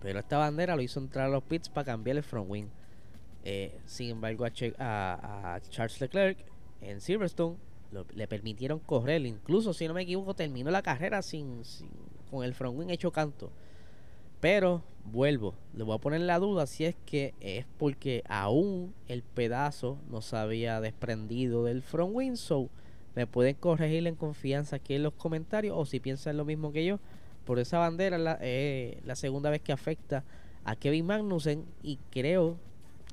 Pero 0.00 0.20
esta 0.20 0.38
bandera 0.38 0.76
lo 0.76 0.82
hizo 0.82 1.00
entrar 1.00 1.26
a 1.26 1.30
los 1.30 1.42
pits 1.42 1.68
para 1.68 1.84
cambiar 1.84 2.16
el 2.16 2.22
front 2.22 2.48
wing. 2.48 2.66
Eh, 3.44 3.76
sin 3.84 4.10
embargo, 4.10 4.46
a, 4.78 5.60
Charles 5.70 6.00
Leclerc 6.00 6.38
en 6.80 7.00
Silverstone 7.00 7.56
le 8.14 8.28
permitieron 8.28 8.78
correr. 8.78 9.26
Incluso, 9.26 9.72
si 9.72 9.88
no 9.88 9.94
me 9.94 10.02
equivoco, 10.02 10.34
terminó 10.34 10.70
la 10.70 10.82
carrera 10.82 11.20
sin, 11.22 11.62
con 12.30 12.44
el 12.44 12.54
front 12.54 12.78
wing 12.78 12.90
hecho 12.90 13.10
canto. 13.10 13.50
Pero 14.40 14.82
vuelvo, 15.04 15.54
le 15.74 15.84
voy 15.84 15.96
a 15.96 16.00
poner 16.00 16.20
la 16.20 16.38
duda 16.38 16.66
si 16.66 16.84
es 16.84 16.94
que 17.06 17.34
es 17.40 17.66
porque 17.78 18.22
aún 18.28 18.94
el 19.08 19.22
pedazo 19.22 19.98
no 20.10 20.20
se 20.20 20.36
había 20.36 20.80
desprendido 20.80 21.64
del 21.64 21.82
front 21.82 22.14
wing. 22.14 22.36
So, 22.36 22.68
me 23.14 23.26
pueden 23.26 23.56
corregir 23.56 24.06
en 24.06 24.14
confianza 24.14 24.76
aquí 24.76 24.94
en 24.94 25.02
los 25.02 25.14
comentarios 25.14 25.76
o 25.76 25.84
si 25.86 25.98
piensan 25.98 26.36
lo 26.36 26.44
mismo 26.44 26.72
que 26.72 26.84
yo. 26.84 27.00
Por 27.44 27.58
esa 27.58 27.78
bandera 27.78 28.18
la, 28.18 28.38
eh, 28.40 29.00
la 29.04 29.16
segunda 29.16 29.50
vez 29.50 29.60
que 29.62 29.72
afecta 29.72 30.22
a 30.64 30.76
Kevin 30.76 31.06
Magnussen 31.06 31.64
y 31.82 31.98
creo 32.10 32.58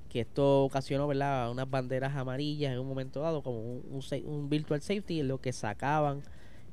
que 0.10 0.22
esto 0.22 0.64
ocasionó 0.64 1.08
¿verdad? 1.08 1.50
unas 1.50 1.70
banderas 1.70 2.16
amarillas 2.16 2.74
en 2.74 2.80
un 2.80 2.88
momento 2.88 3.22
dado 3.22 3.42
como 3.42 3.60
un, 3.60 4.02
un, 4.26 4.50
virtual 4.50 4.82
safety 4.82 5.22
en 5.22 5.30
lo 5.30 5.40
que 5.40 5.54
sacaban 5.54 6.22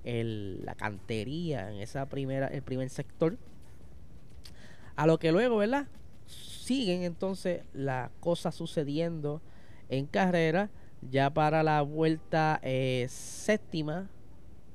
el, 0.05 0.65
la 0.65 0.75
cantería 0.75 1.71
en 1.73 1.81
esa 1.81 2.07
primera 2.07 2.49
el 2.49 2.63
primer 2.63 2.89
sector 2.91 3.37
a 5.03 5.07
lo 5.09 5.19
que 5.19 5.33
luego 5.33 5.57
verdad 5.57 5.89
siguen 6.27 7.03
entonces 7.03 7.65
las 7.75 8.09
cosas 8.21 8.55
sucediendo 8.55 9.43
en 9.89 10.07
carrera 10.07 10.71
ya 11.11 11.29
para 11.31 11.65
la 11.65 11.83
vuelta 11.83 12.61
eh, 12.63 13.09
séptima, 13.11 14.09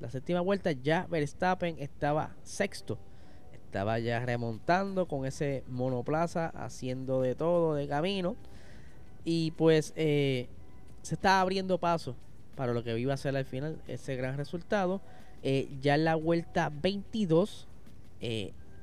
la 0.02 0.10
séptima 0.10 0.42
vuelta, 0.42 0.74
ya 0.74 1.08
Verstappen 1.10 1.78
estaba 1.80 2.36
sexto. 2.44 2.98
Estaba 3.54 4.00
ya 4.00 4.20
remontando 4.20 5.08
con 5.08 5.26
ese 5.26 5.64
monoplaza, 5.70 6.48
haciendo 6.48 7.22
de 7.22 7.34
todo 7.34 7.74
de 7.76 7.88
camino. 7.88 8.36
Y 9.24 9.52
pues 9.52 9.94
eh, 9.96 10.50
se 11.04 11.16
está 11.16 11.40
abriendo 11.40 11.78
paso 11.78 12.18
para 12.58 12.74
lo 12.74 12.84
que 12.84 13.00
iba 13.00 13.14
a 13.14 13.18
ser 13.18 13.38
al 13.38 13.46
final 13.46 13.80
ese 13.88 14.18
gran 14.18 14.36
resultado. 14.36 15.00
Eh, 15.42 15.70
ya 15.80 15.96
en 15.96 16.04
la 16.04 16.16
vuelta 16.16 16.70
22 16.70 17.66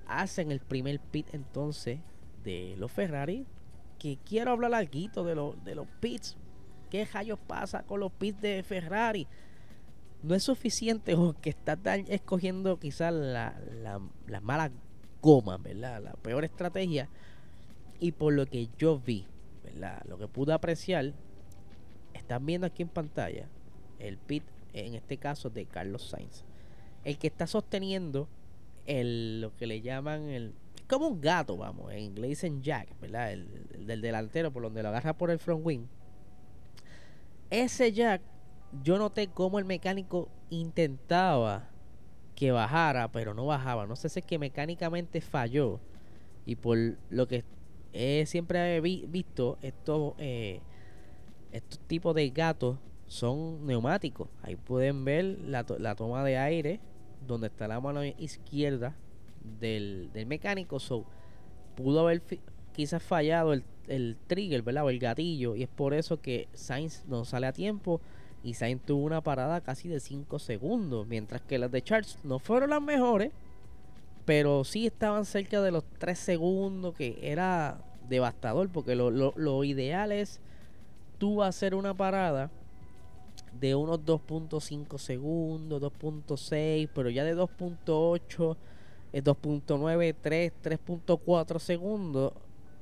hacen 0.07 0.51
el 0.51 0.61
primer 0.61 1.01
pit 1.01 1.29
entonces 1.33 2.01
de 2.45 2.75
los 2.79 2.93
Ferrari. 2.93 3.47
Que 3.99 4.19
quiero 4.25 4.53
hablar 4.53 4.75
algo 4.75 5.25
de, 5.25 5.35
lo, 5.35 5.57
de 5.65 5.75
los 5.75 5.87
pits 6.01 6.37
¿Qué 6.95 7.05
rayos 7.07 7.41
pasa 7.45 7.83
con 7.83 7.99
los 7.99 8.13
pits 8.13 8.41
de 8.41 8.63
Ferrari? 8.63 9.27
No 10.23 10.37
es 10.37 10.45
suficiente 10.45 11.17
que 11.41 11.51
está 11.51 11.77
escogiendo 12.07 12.79
quizás 12.79 13.13
la, 13.13 13.61
la, 13.83 14.41
mala 14.41 14.71
goma, 15.21 15.57
¿verdad? 15.59 16.01
La 16.01 16.13
peor 16.13 16.45
estrategia. 16.45 17.09
Y 17.99 18.13
por 18.13 18.33
lo 18.33 18.47
que 18.47 18.69
yo 18.79 19.01
vi, 19.01 19.27
¿verdad? 19.65 20.05
Lo 20.07 20.17
que 20.19 20.29
pude 20.29 20.53
apreciar, 20.53 21.13
están 22.13 22.47
viendo 22.47 22.69
aquí 22.69 22.83
en 22.83 22.91
pantalla 22.91 23.49
el 23.99 24.17
pit, 24.17 24.45
en 24.73 24.95
este 24.95 25.17
caso 25.17 25.51
de 25.51 25.67
Carlos 25.67 26.09
Sainz. 26.09 26.45
El 27.03 27.19
que 27.19 27.27
está 27.27 27.49
sosteniendo 27.49 28.29
el, 28.87 29.41
lo 29.41 29.57
que 29.57 29.67
le 29.67 29.81
llaman 29.81 30.29
el... 30.29 30.55
Como 30.89 31.09
un 31.09 31.21
gato, 31.21 31.57
vamos, 31.57 31.93
en 31.93 32.01
inglés 32.01 32.45
en 32.45 32.63
jack, 32.63 32.89
¿verdad? 33.01 33.33
El, 33.33 33.49
el 33.75 33.87
del 33.87 34.03
delantero, 34.03 34.53
por 34.53 34.63
donde 34.63 34.83
lo 34.83 34.91
agarra 34.91 35.15
por 35.15 35.31
el 35.31 35.39
front 35.39 35.65
wing 35.65 35.87
ese 37.63 37.93
jack, 37.93 38.21
yo 38.83 38.99
noté 38.99 39.29
cómo 39.29 39.59
el 39.59 39.65
mecánico 39.65 40.29
intentaba 40.51 41.69
que 42.35 42.51
bajara, 42.51 43.11
pero 43.13 43.35
no 43.35 43.47
bajaba. 43.47 43.87
No 43.87 43.97
sé 43.97 44.09
si 44.09 44.21
es 44.21 44.27
que 44.27 44.39
mecánicamente 44.39 45.21
falló. 45.21 45.81
Y 46.47 46.57
por 46.57 46.79
lo 47.11 47.29
que 47.29 47.45
siempre 48.27 48.77
he 48.77 48.81
visto, 48.81 49.59
estos, 49.63 50.15
eh, 50.19 50.61
estos 51.53 51.79
tipos 51.81 52.15
de 52.15 52.29
gatos 52.31 52.79
son 53.07 53.65
neumáticos. 53.67 54.29
Ahí 54.43 54.57
pueden 54.57 55.05
ver 55.05 55.25
la, 55.25 55.65
toma 55.95 56.25
de 56.25 56.37
aire, 56.37 56.81
donde 57.27 57.49
está 57.49 57.69
la 57.69 57.81
mano 57.81 58.05
izquierda 58.05 58.95
del, 59.61 60.11
mecánico. 60.27 60.81
So, 60.81 61.05
pudo 61.77 62.01
haber 62.01 62.23
quizás 62.73 63.03
fallado 63.03 63.53
el, 63.53 63.65
el 63.89 64.17
trigger, 64.27 64.63
¿verdad? 64.63 64.85
O 64.85 64.91
el 64.91 64.99
gatillo. 64.99 65.57
Y 65.57 65.63
es 65.63 65.69
por 65.69 65.95
eso 65.95 66.21
que 66.21 66.49
Sainz 66.53 67.05
no 67.07 67.25
sale 67.25 67.47
a 67.47 67.53
tiempo. 67.53 68.01
Y 68.43 68.55
Sainz 68.55 68.83
tuvo 68.83 69.05
una 69.05 69.23
parada 69.23 69.61
casi 69.61 69.89
de 69.89 70.01
5 70.01 70.39
segundos. 70.39 71.07
Mientras 71.07 71.43
que 71.43 71.59
las 71.59 71.71
de 71.71 71.83
Charles 71.83 72.19
no 72.25 72.39
fueron 72.39 72.71
las 72.71 72.83
mejores. 72.83 73.33
Pero 74.25 74.65
sí 74.65 74.87
estaban 74.87 75.25
cerca 75.25 75.61
de 75.61 75.71
los 75.71 75.85
3 75.99 76.19
segundos. 76.19 76.95
Que 76.95 77.19
era 77.23 77.83
devastador. 78.09 78.69
Porque 78.71 78.95
lo, 78.95 79.11
lo, 79.11 79.33
lo 79.37 79.65
ideal 79.65 80.13
es 80.13 80.41
tú 81.19 81.43
hacer 81.43 81.75
una 81.75 81.95
parada 81.95 82.51
de 83.61 83.75
unos 83.75 84.01
2.5 84.01 84.99
segundos, 84.99 85.81
2.6, 85.81 86.89
pero 86.95 87.11
ya 87.11 87.25
de 87.25 87.37
2.8, 87.37 88.57
2.9, 89.13 90.15
3, 90.21 90.53
3.4 90.63 91.59
segundos 91.59 92.33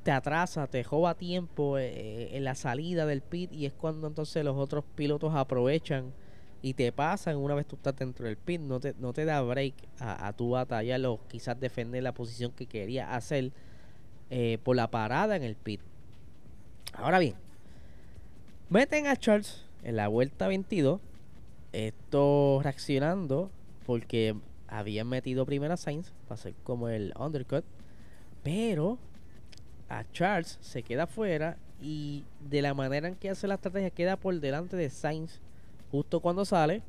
te 0.02 0.10
atrasa, 0.10 0.66
te 0.66 0.82
roba 0.82 1.14
tiempo 1.14 1.78
eh, 1.78 1.92
eh, 1.94 2.36
en 2.36 2.44
la 2.44 2.54
salida 2.54 3.06
del 3.06 3.22
pit 3.22 3.52
y 3.52 3.66
es 3.66 3.72
cuando 3.72 4.08
entonces 4.08 4.44
los 4.44 4.56
otros 4.56 4.84
pilotos 4.96 5.34
aprovechan 5.34 6.12
y 6.60 6.74
te 6.74 6.92
pasan 6.92 7.36
una 7.36 7.54
vez 7.54 7.66
tú 7.66 7.76
estás 7.76 7.96
dentro 7.96 8.26
del 8.26 8.36
pit, 8.36 8.60
no 8.60 8.80
te, 8.80 8.94
no 8.98 9.12
te 9.12 9.24
da 9.24 9.40
break 9.42 9.74
a, 9.98 10.32
tu 10.32 10.50
batalla 10.50 11.10
o 11.10 11.20
quizás 11.28 11.58
defender 11.58 12.02
la 12.02 12.12
posición 12.12 12.52
que 12.52 12.66
quería 12.66 13.14
hacer 13.14 13.52
eh, 14.30 14.58
por 14.62 14.76
la 14.76 14.90
parada 14.90 15.36
en 15.36 15.42
el 15.42 15.56
pit. 15.56 15.80
Ahora 16.94 17.18
bien, 17.18 17.34
meten 18.68 19.06
a 19.06 19.16
Charles 19.16 19.64
en 19.82 19.96
la 19.96 20.08
vuelta 20.08 20.48
22, 20.48 21.00
esto 21.72 22.60
reaccionando 22.62 23.50
porque 23.86 24.36
habían 24.68 25.08
metido 25.08 25.44
primero 25.44 25.74
a 25.74 25.76
Sainz 25.76 26.12
para 26.28 26.34
hacer 26.34 26.54
como 26.62 26.88
el 26.88 27.12
undercut 27.18 27.64
Pero 28.42 28.98
a 29.88 30.04
Charles 30.12 30.58
se 30.60 30.82
queda 30.82 31.06
fuera 31.06 31.58
y 31.80 32.24
de 32.48 32.62
la 32.62 32.74
manera 32.74 33.08
en 33.08 33.16
que 33.16 33.28
hace 33.28 33.46
la 33.48 33.54
estrategia 33.54 33.90
queda 33.90 34.16
por 34.16 34.38
delante 34.40 34.76
de 34.76 34.88
Sainz 34.88 35.40
justo 35.90 36.20
cuando 36.20 36.44
sale. 36.44 36.82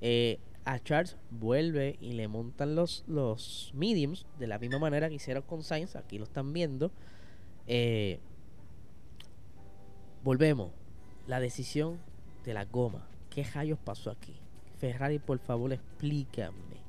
Eh, 0.00 0.38
a 0.64 0.80
Charles 0.80 1.16
vuelve 1.30 1.96
y 2.00 2.12
le 2.12 2.26
montan 2.26 2.74
los, 2.74 3.04
los 3.06 3.70
mediums 3.74 4.26
de 4.38 4.46
la 4.46 4.58
misma 4.58 4.78
manera 4.78 5.08
que 5.08 5.14
hicieron 5.14 5.42
con 5.42 5.62
Sainz. 5.62 5.94
Aquí 5.94 6.18
lo 6.18 6.24
están 6.24 6.52
viendo. 6.52 6.90
Eh, 7.66 8.18
volvemos. 10.24 10.72
La 11.26 11.38
decisión 11.38 11.98
de 12.44 12.54
la 12.54 12.64
goma. 12.64 13.06
¿Qué 13.30 13.44
rayos 13.44 13.78
pasó 13.78 14.10
aquí? 14.10 14.34
Ferrari, 14.78 15.18
por 15.18 15.38
favor, 15.38 15.72
explícame. 15.72 16.84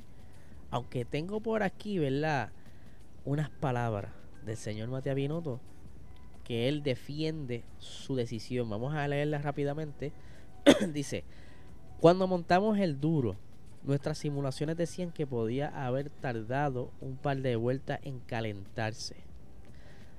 Aunque 0.71 1.05
tengo 1.05 1.39
por 1.39 1.63
aquí, 1.63 1.99
¿verdad? 1.99 2.51
Unas 3.23 3.49
palabras 3.49 4.11
del 4.45 4.57
señor 4.57 4.89
Matías 4.89 5.15
Binotto 5.15 5.59
que 6.45 6.69
él 6.69 6.83
defiende 6.83 7.63
su 7.79 8.15
decisión. 8.15 8.69
Vamos 8.69 8.93
a 8.93 9.07
leerla 9.07 9.39
rápidamente. 9.39 10.13
Dice, 10.93 11.23
cuando 11.99 12.27
montamos 12.27 12.77
el 12.77 13.01
duro, 13.01 13.35
nuestras 13.83 14.19
simulaciones 14.19 14.77
decían 14.77 15.11
que 15.11 15.27
podía 15.27 15.67
haber 15.85 16.09
tardado 16.09 16.91
un 17.01 17.17
par 17.17 17.37
de 17.41 17.55
vueltas 17.55 17.99
en 18.03 18.19
calentarse. 18.19 19.15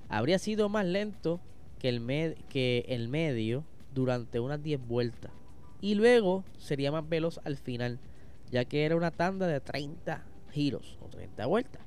Habría 0.08 0.38
sido 0.38 0.68
más 0.68 0.84
lento 0.84 1.40
que 1.78 1.88
el, 1.88 2.36
que 2.48 2.84
el 2.88 3.08
medio 3.08 3.64
durante 3.96 4.38
unas 4.38 4.62
10 4.62 4.86
vueltas. 4.86 5.32
Y 5.80 5.96
luego 5.96 6.44
sería 6.56 6.92
más 6.92 7.08
veloz 7.08 7.40
al 7.44 7.56
final, 7.56 7.98
ya 8.52 8.64
que 8.64 8.84
era 8.84 8.94
una 8.94 9.10
tanda 9.10 9.48
de 9.48 9.60
30 9.60 10.24
giros 10.52 10.96
o 11.02 11.08
30 11.08 11.44
vueltas. 11.46 11.82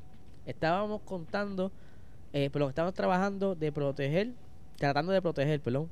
Estábamos 0.46 1.02
contando 1.04 1.72
eh, 2.32 2.50
pero 2.52 2.70
estamos 2.70 2.94
trabajando 2.94 3.56
de 3.56 3.72
proteger, 3.72 4.34
tratando 4.78 5.12
de 5.12 5.22
proteger, 5.22 5.62
perdón, 5.62 5.90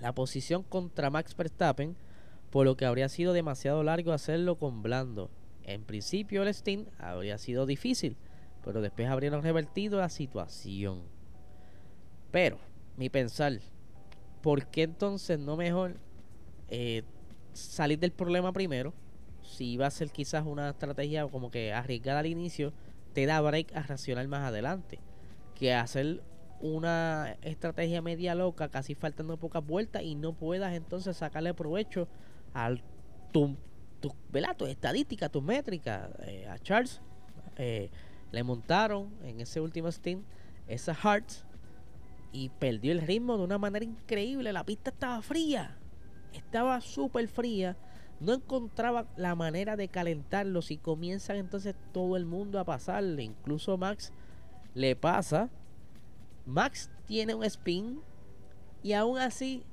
la 0.00 0.14
posición 0.14 0.62
contra 0.62 1.10
Max 1.10 1.34
Verstappen, 1.34 1.96
por 2.50 2.66
lo 2.66 2.76
que 2.76 2.84
habría 2.84 3.08
sido 3.08 3.32
demasiado 3.32 3.82
largo 3.82 4.12
hacerlo 4.12 4.56
con 4.56 4.82
Blando. 4.82 5.30
En 5.62 5.84
principio 5.84 6.42
el 6.42 6.52
Steam 6.52 6.86
habría 6.98 7.38
sido 7.38 7.64
difícil, 7.64 8.16
pero 8.64 8.82
después 8.82 9.08
habrían 9.08 9.42
revertido 9.42 9.98
la 9.98 10.08
situación. 10.08 11.02
Pero, 12.30 12.58
mi 12.96 13.08
pensar, 13.08 13.60
¿por 14.42 14.66
qué 14.66 14.82
entonces 14.82 15.38
no 15.38 15.56
mejor 15.56 15.96
eh, 16.68 17.02
salir 17.52 17.98
del 17.98 18.12
problema 18.12 18.52
primero? 18.52 18.92
Si 19.42 19.72
iba 19.72 19.86
a 19.86 19.90
ser 19.90 20.10
quizás 20.10 20.46
una 20.46 20.70
estrategia 20.70 21.26
como 21.26 21.50
que 21.50 21.72
arriesgada 21.72 22.20
al 22.20 22.26
inicio, 22.26 22.72
te 23.12 23.26
da 23.26 23.40
break 23.40 23.74
a 23.74 23.82
racional 23.82 24.28
más 24.28 24.46
adelante 24.46 24.98
que 25.54 25.74
hacer 25.74 26.22
una 26.60 27.36
estrategia 27.42 28.00
media 28.02 28.34
loca, 28.34 28.68
casi 28.68 28.94
faltando 28.94 29.36
pocas 29.36 29.64
vueltas, 29.64 30.02
y 30.02 30.14
no 30.14 30.32
puedas 30.32 30.74
entonces 30.74 31.16
sacarle 31.16 31.54
provecho 31.54 32.08
a 32.54 32.74
tu, 33.32 33.56
tu, 34.00 34.14
tu 34.56 34.66
estadística, 34.66 35.28
tu 35.28 35.42
métrica. 35.42 36.10
Eh, 36.26 36.46
a 36.48 36.58
Charles 36.58 37.00
eh, 37.56 37.90
le 38.32 38.42
montaron 38.42 39.10
en 39.22 39.40
ese 39.40 39.60
último 39.60 39.90
stint 39.92 40.24
esa 40.66 40.94
Hearts 40.94 41.44
y 42.32 42.48
perdió 42.50 42.92
el 42.92 43.02
ritmo 43.02 43.36
de 43.36 43.44
una 43.44 43.58
manera 43.58 43.84
increíble. 43.84 44.52
La 44.52 44.64
pista 44.64 44.90
estaba 44.90 45.22
fría, 45.22 45.76
estaba 46.32 46.80
súper 46.80 47.28
fría. 47.28 47.76
No 48.20 48.34
encontraba 48.34 49.06
la 49.16 49.34
manera 49.34 49.76
de 49.76 49.88
calentarlos 49.88 50.70
y 50.70 50.76
comienzan 50.76 51.36
entonces 51.36 51.74
todo 51.92 52.16
el 52.16 52.26
mundo 52.26 52.58
a 52.58 52.64
pasarle. 52.64 53.22
Incluso 53.22 53.78
Max 53.78 54.12
le 54.74 54.94
pasa. 54.94 55.48
Max 56.44 56.90
tiene 57.06 57.34
un 57.34 57.44
spin 57.44 58.00
y 58.82 58.92
aún 58.92 59.18
así 59.18 59.64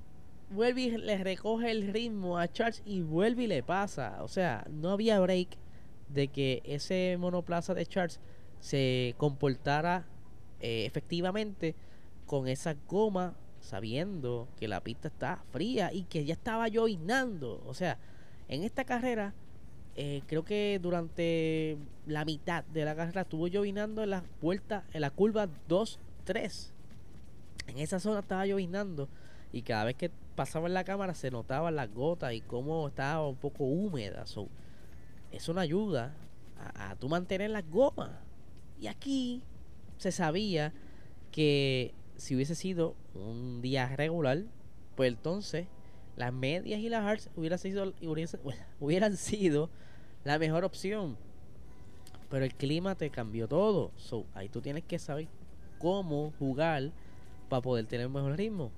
vuelve 0.49 0.81
y 0.81 0.97
le 0.97 1.17
recoge 1.17 1.71
el 1.71 1.91
ritmo 1.91 2.37
a 2.37 2.47
Charles 2.47 2.81
y 2.85 3.01
vuelve 3.01 3.43
y 3.43 3.47
le 3.47 3.63
pasa. 3.63 4.23
O 4.23 4.27
sea, 4.27 4.65
no 4.69 4.91
había 4.91 5.19
break 5.19 5.49
de 6.09 6.29
que 6.29 6.61
ese 6.65 7.17
monoplaza 7.19 7.73
de 7.73 7.85
Charles 7.85 8.19
se 8.59 9.13
comportara 9.17 10.07
eh, 10.59 10.85
efectivamente 10.85 11.75
con 12.27 12.47
esa 12.47 12.75
goma 12.87 13.33
sabiendo 13.61 14.47
que 14.57 14.67
la 14.67 14.81
pista 14.81 15.07
está 15.07 15.43
fría 15.51 15.91
y 15.91 16.03
que 16.03 16.25
ya 16.25 16.33
estaba 16.33 16.67
llovinando. 16.67 17.63
O 17.65 17.73
sea, 17.73 17.97
en 18.47 18.63
esta 18.63 18.85
carrera 18.85 19.33
eh, 19.95 20.21
creo 20.27 20.45
que 20.45 20.79
durante 20.81 21.77
la 22.05 22.23
mitad 22.23 22.63
de 22.65 22.85
la 22.85 22.95
carrera 22.95 23.21
estuvo 23.21 23.47
llovinando 23.47 24.03
en 24.03 24.11
la 24.11 24.23
vuelta, 24.41 24.83
en 24.93 25.01
la 25.01 25.09
curva 25.09 25.47
2-3. 25.67 26.71
En 27.67 27.79
esa 27.79 27.99
zona 27.99 28.19
estaba 28.19 28.45
llovinando 28.45 29.09
y 29.51 29.63
cada 29.63 29.85
vez 29.85 29.95
que 29.95 30.11
pasaba 30.35 30.67
en 30.67 30.73
la 30.73 30.83
cámara 30.83 31.15
se 31.15 31.31
notaban 31.31 31.75
las 31.75 31.91
gotas 31.91 32.33
y 32.33 32.41
cómo 32.41 32.87
estaba 32.87 33.27
un 33.27 33.37
poco 33.37 33.63
húmeda. 33.63 34.25
eso 35.31 35.53
no 35.53 35.59
ayuda 35.59 36.13
a, 36.59 36.91
a 36.91 36.95
tú 36.95 37.09
mantener 37.09 37.49
las 37.49 37.67
gomas. 37.69 38.11
Y 38.79 38.87
aquí 38.87 39.41
se 39.97 40.11
sabía 40.11 40.73
que 41.31 41.93
si 42.17 42.35
hubiese 42.35 42.55
sido 42.55 42.95
un 43.13 43.61
día 43.61 43.87
regular, 43.95 44.43
pues 44.95 45.09
entonces 45.13 45.67
las 46.15 46.33
medias 46.33 46.79
y 46.79 46.89
las 46.89 47.03
hearts 47.03 47.29
hubieran 47.35 47.59
sido, 47.59 47.93
hubieran 48.79 49.17
sido 49.17 49.69
la 50.23 50.39
mejor 50.39 50.65
opción. 50.65 51.17
Pero 52.29 52.43
el 52.43 52.53
clima 52.53 52.95
te 52.95 53.09
cambió 53.09 53.47
todo. 53.47 53.91
So, 53.95 54.25
ahí 54.33 54.49
tú 54.49 54.59
tienes 54.59 54.83
que 54.83 54.99
saber 54.99 55.27
cómo 55.77 56.33
jugar 56.39 56.91
para 57.47 57.61
poder 57.61 57.85
tener 57.85 58.07
un 58.07 58.13
mejor 58.13 58.35
ritmo. 58.35 58.71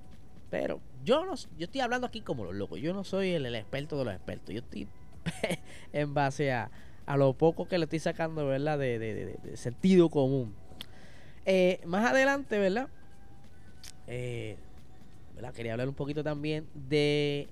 Pero 0.52 0.80
yo 1.04 1.26
no 1.26 1.36
yo 1.36 1.66
estoy 1.66 1.82
hablando 1.82 2.08
aquí 2.08 2.22
como 2.22 2.44
los 2.44 2.56
locos. 2.56 2.80
Yo 2.80 2.94
no 2.94 3.04
soy 3.04 3.32
el, 3.32 3.46
experto 3.56 3.98
de 3.98 4.06
los 4.06 4.14
expertos. 4.14 4.54
Yo 4.54 4.62
estoy 4.62 4.88
en 5.94 6.14
base 6.14 6.52
a, 6.52 6.70
a, 7.06 7.18
lo 7.18 7.34
poco 7.34 7.68
que 7.68 7.78
le 7.78 7.86
estoy 7.86 8.00
sacando, 8.00 8.46
¿verdad? 8.46 8.78
De, 8.78 9.00
de, 9.00 9.58
sentido 9.58 10.10
común. 10.10 10.54
Eh, 11.46 11.82
más 11.86 12.12
adelante, 12.12 12.60
¿verdad? 12.60 12.90
Eh. 14.10 14.58
Quería 15.56 15.72
hablar 15.72 15.88
un 15.88 15.96
poquito 15.96 16.22
también 16.22 16.68
de 16.74 17.48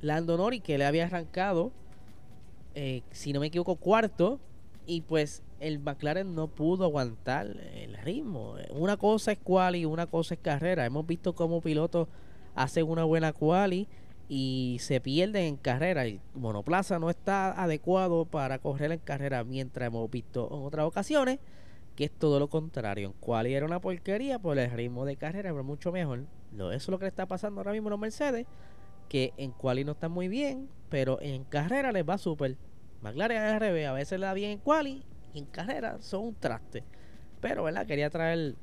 Lando 0.00 0.38
Norris, 0.38 0.62
que 0.62 0.78
le 0.78 0.86
había 0.86 1.04
arrancado 1.04 1.70
eh, 2.74 3.02
si 3.10 3.32
no 3.32 3.40
me 3.40 3.48
equivoco, 3.48 3.76
cuarto. 3.76 4.38
Y 4.86 5.00
pues 5.00 5.42
el 5.58 5.80
McLaren 5.80 6.34
no 6.34 6.46
pudo 6.46 6.84
aguantar 6.84 7.46
el 7.74 7.96
ritmo. 7.98 8.54
Una 8.70 8.96
cosa 8.96 9.32
es 9.32 9.38
quali, 9.38 9.84
una 9.84 10.06
cosa 10.06 10.34
es 10.34 10.40
carrera. 10.40 10.86
Hemos 10.86 11.04
visto 11.06 11.34
cómo 11.34 11.60
pilotos 11.60 12.06
hacen 12.54 12.88
una 12.88 13.02
buena 13.02 13.32
quali 13.32 13.88
y 14.28 14.76
se 14.80 15.00
pierden 15.00 15.44
en 15.44 15.56
carrera. 15.56 16.04
El 16.04 16.20
monoplaza 16.34 16.98
no 16.98 17.10
está 17.10 17.50
adecuado 17.60 18.26
para 18.26 18.58
correr 18.58 18.92
en 18.92 19.00
carrera, 19.00 19.42
mientras 19.42 19.88
hemos 19.88 20.08
visto 20.10 20.48
en 20.52 20.64
otras 20.64 20.86
ocasiones 20.86 21.40
que 21.96 22.04
es 22.04 22.12
todo 22.12 22.38
lo 22.38 22.48
contrario. 22.48 23.08
En 23.08 23.14
quali 23.14 23.54
era 23.54 23.66
una 23.66 23.80
porquería, 23.80 24.38
por 24.38 24.58
el 24.58 24.70
ritmo 24.70 25.04
de 25.04 25.16
carrera 25.16 25.50
pero 25.50 25.64
mucho 25.64 25.90
mejor. 25.90 26.24
Eso 26.54 26.70
es 26.70 26.88
lo 26.88 26.98
que 26.98 27.06
le 27.06 27.08
está 27.08 27.26
pasando 27.26 27.60
ahora 27.60 27.72
mismo 27.72 27.88
a 27.88 27.90
los 27.90 27.98
Mercedes 27.98 28.46
que 29.08 29.32
en 29.36 29.52
quali 29.52 29.84
no 29.84 29.92
están 29.92 30.10
muy 30.10 30.28
bien, 30.28 30.68
pero 30.88 31.20
en 31.20 31.44
carrera 31.44 31.92
les 31.92 32.08
va 32.08 32.18
súper. 32.18 32.56
McLaren 33.02 33.58
RB 33.58 33.86
a 33.86 33.92
veces 33.92 34.18
le 34.18 34.26
da 34.26 34.34
bien 34.34 34.52
en 34.52 34.58
quali 34.58 35.02
y 35.32 35.38
en 35.38 35.46
carrera 35.46 35.98
son 36.00 36.24
un 36.24 36.34
traste. 36.34 36.84
Pero, 37.40 37.64
¿verdad? 37.64 37.86
Quería 37.86 38.10
traer 38.10 38.54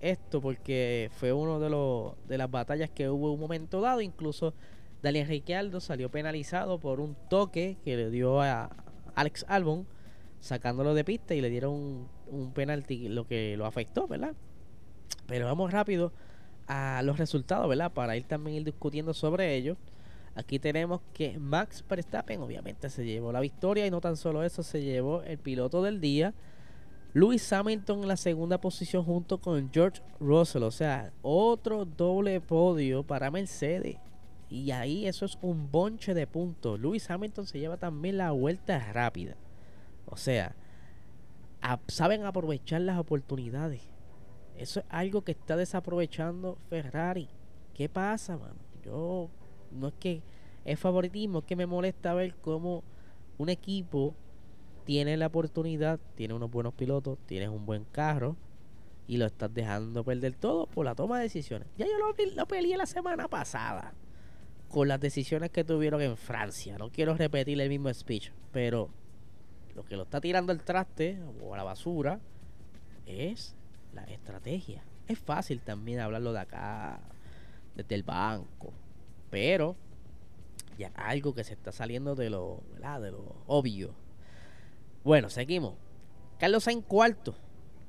esto 0.00 0.40
porque 0.40 1.10
fue 1.12 1.32
uno 1.32 1.60
de 1.60 1.68
los 1.68 2.14
de 2.26 2.38
las 2.38 2.50
batallas 2.50 2.90
que 2.90 3.10
hubo 3.10 3.28
en 3.28 3.34
un 3.34 3.40
momento 3.40 3.80
dado. 3.80 4.00
Incluso 4.00 4.54
Daniel 5.02 5.28
Ricciardo 5.28 5.80
salió 5.80 6.10
penalizado 6.10 6.78
por 6.78 7.00
un 7.00 7.16
toque 7.28 7.76
que 7.84 7.96
le 7.96 8.10
dio 8.10 8.40
a 8.40 8.70
Alex 9.14 9.44
Albon 9.48 9.86
sacándolo 10.40 10.94
de 10.94 11.04
pista 11.04 11.34
y 11.34 11.40
le 11.40 11.50
dieron 11.50 12.08
un, 12.26 12.52
penalti 12.52 13.08
lo 13.08 13.26
que 13.26 13.56
lo 13.56 13.66
afectó, 13.66 14.08
¿verdad? 14.08 14.34
Pero 15.26 15.46
vamos 15.46 15.70
rápido 15.72 16.12
a 16.66 17.02
los 17.02 17.18
resultados, 17.18 17.68
¿verdad? 17.68 17.92
Para 17.92 18.16
ir 18.16 18.24
también 18.24 18.56
ir 18.56 18.64
discutiendo 18.64 19.14
sobre 19.14 19.54
ello. 19.54 19.76
Aquí 20.34 20.58
tenemos 20.58 21.00
que 21.12 21.38
Max 21.38 21.84
Verstappen 21.88 22.40
obviamente 22.40 22.88
se 22.88 23.04
llevó 23.04 23.32
la 23.32 23.40
victoria 23.40 23.86
y 23.86 23.90
no 23.90 24.00
tan 24.00 24.16
solo 24.16 24.42
eso, 24.42 24.62
se 24.62 24.82
llevó 24.82 25.22
el 25.22 25.38
piloto 25.38 25.82
del 25.82 26.00
día. 26.00 26.34
Lewis 27.12 27.52
Hamilton 27.52 28.02
en 28.02 28.08
la 28.08 28.16
segunda 28.16 28.60
posición 28.60 29.04
junto 29.04 29.38
con 29.38 29.70
George 29.72 30.00
Russell, 30.20 30.62
o 30.62 30.70
sea, 30.70 31.12
otro 31.22 31.84
doble 31.84 32.40
podio 32.40 33.02
para 33.02 33.32
Mercedes. 33.32 33.96
Y 34.48 34.70
ahí 34.70 35.06
eso 35.06 35.24
es 35.24 35.36
un 35.42 35.70
bonche 35.70 36.14
de 36.14 36.26
puntos. 36.26 36.78
Lewis 36.78 37.10
Hamilton 37.10 37.46
se 37.46 37.58
lleva 37.58 37.76
también 37.76 38.16
la 38.16 38.30
vuelta 38.30 38.92
rápida. 38.92 39.36
O 40.10 40.16
sea, 40.16 40.54
saben 41.88 42.24
aprovechar 42.24 42.80
las 42.80 42.98
oportunidades. 42.98 43.82
Eso 44.56 44.80
es 44.80 44.86
algo 44.88 45.22
que 45.22 45.32
está 45.32 45.56
desaprovechando 45.56 46.58
Ferrari. 46.68 47.28
¿Qué 47.74 47.88
pasa, 47.88 48.36
mano? 48.36 48.56
Yo 48.84 49.30
no 49.70 49.88
es 49.88 49.94
que 49.98 50.22
es 50.64 50.78
favoritismo, 50.78 51.38
es 51.38 51.44
que 51.44 51.56
me 51.56 51.66
molesta 51.66 52.12
ver 52.14 52.34
cómo 52.36 52.82
un 53.38 53.48
equipo 53.48 54.14
tiene 54.84 55.16
la 55.16 55.28
oportunidad, 55.28 55.98
tiene 56.14 56.34
unos 56.34 56.50
buenos 56.50 56.74
pilotos, 56.74 57.18
tiene 57.26 57.48
un 57.48 57.64
buen 57.64 57.84
carro 57.84 58.36
y 59.06 59.16
lo 59.16 59.26
estás 59.26 59.52
dejando 59.52 60.04
perder 60.04 60.34
todo 60.34 60.66
por 60.66 60.84
la 60.84 60.94
toma 60.94 61.18
de 61.18 61.24
decisiones. 61.24 61.68
Ya 61.76 61.86
yo 61.86 61.98
lo, 61.98 62.14
lo 62.34 62.46
peleé 62.46 62.76
la 62.76 62.86
semana 62.86 63.28
pasada 63.28 63.94
con 64.68 64.88
las 64.88 65.00
decisiones 65.00 65.50
que 65.50 65.64
tuvieron 65.64 66.00
en 66.00 66.16
Francia. 66.16 66.76
No 66.78 66.90
quiero 66.90 67.14
repetir 67.14 67.60
el 67.60 67.68
mismo 67.68 67.92
speech, 67.92 68.30
pero 68.52 68.90
lo 69.74 69.84
que 69.84 69.96
lo 69.96 70.04
está 70.04 70.20
tirando 70.20 70.52
al 70.52 70.62
traste 70.62 71.18
o 71.42 71.54
a 71.54 71.56
la 71.56 71.64
basura 71.64 72.20
es 73.06 73.54
la 73.92 74.04
estrategia. 74.04 74.82
Es 75.08 75.18
fácil 75.18 75.60
también 75.60 76.00
hablarlo 76.00 76.32
de 76.32 76.40
acá, 76.40 77.00
desde 77.74 77.94
el 77.94 78.02
banco, 78.02 78.72
pero 79.30 79.76
ya 80.78 80.90
algo 80.94 81.34
que 81.34 81.44
se 81.44 81.52
está 81.52 81.72
saliendo 81.72 82.14
de 82.14 82.30
lo, 82.30 82.62
de 82.78 83.10
lo 83.10 83.36
obvio. 83.46 83.94
Bueno, 85.04 85.28
seguimos. 85.28 85.74
Carlos 86.38 86.64
Sainz 86.64 86.84
cuarto. 86.86 87.34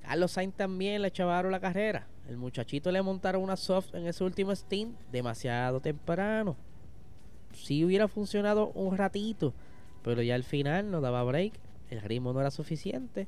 Carlos 0.01 0.31
Sainz 0.31 0.55
también 0.55 1.01
le 1.01 1.09
echaron 1.09 1.51
la 1.51 1.59
carrera. 1.59 2.07
El 2.27 2.37
muchachito 2.37 2.91
le 2.91 3.01
montaron 3.01 3.41
una 3.41 3.55
soft 3.55 3.93
en 3.93 4.07
ese 4.07 4.23
último 4.23 4.53
stint 4.55 4.97
demasiado 5.11 5.79
temprano. 5.79 6.55
Si 7.53 7.83
hubiera 7.83 8.07
funcionado 8.07 8.69
un 8.69 8.97
ratito, 8.97 9.53
pero 10.03 10.21
ya 10.21 10.35
al 10.35 10.43
final 10.43 10.89
no 10.91 11.01
daba 11.01 11.23
break. 11.23 11.53
El 11.91 12.01
ritmo 12.01 12.33
no 12.33 12.39
era 12.39 12.49
suficiente. 12.49 13.27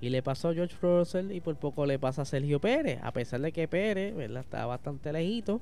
Y 0.00 0.08
le 0.08 0.22
pasó 0.22 0.48
a 0.48 0.54
George 0.54 0.76
Russell 0.80 1.32
y 1.32 1.40
por 1.40 1.56
poco 1.56 1.84
le 1.84 1.98
pasa 1.98 2.22
a 2.22 2.24
Sergio 2.24 2.60
Pérez. 2.60 3.00
A 3.02 3.12
pesar 3.12 3.40
de 3.40 3.52
que 3.52 3.68
Pérez 3.68 4.14
estaba 4.18 4.66
bastante 4.66 5.12
lejito, 5.12 5.60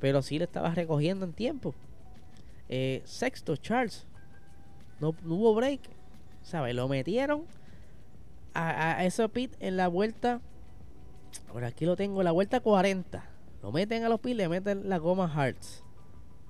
pero 0.00 0.22
sí 0.22 0.38
le 0.38 0.44
estaba 0.44 0.74
recogiendo 0.74 1.24
en 1.24 1.32
tiempo. 1.32 1.74
Eh, 2.68 3.02
sexto, 3.04 3.56
Charles. 3.56 4.06
No, 5.00 5.14
hubo 5.24 5.54
break. 5.54 5.80
¿Sabes? 6.42 6.74
Lo 6.74 6.88
metieron 6.88 7.44
a, 8.54 8.98
a 8.98 9.04
ese 9.04 9.28
pit 9.28 9.54
en 9.60 9.76
la 9.76 9.88
vuelta. 9.88 10.40
Ahora 11.50 11.68
aquí 11.68 11.84
lo 11.84 11.96
tengo, 11.96 12.22
la 12.22 12.32
vuelta 12.32 12.60
40. 12.60 13.24
Lo 13.62 13.72
meten 13.72 14.04
a 14.04 14.08
los 14.08 14.20
pits, 14.20 14.36
le 14.36 14.48
meten 14.48 14.88
la 14.88 14.98
goma 14.98 15.28
Hearts. 15.28 15.84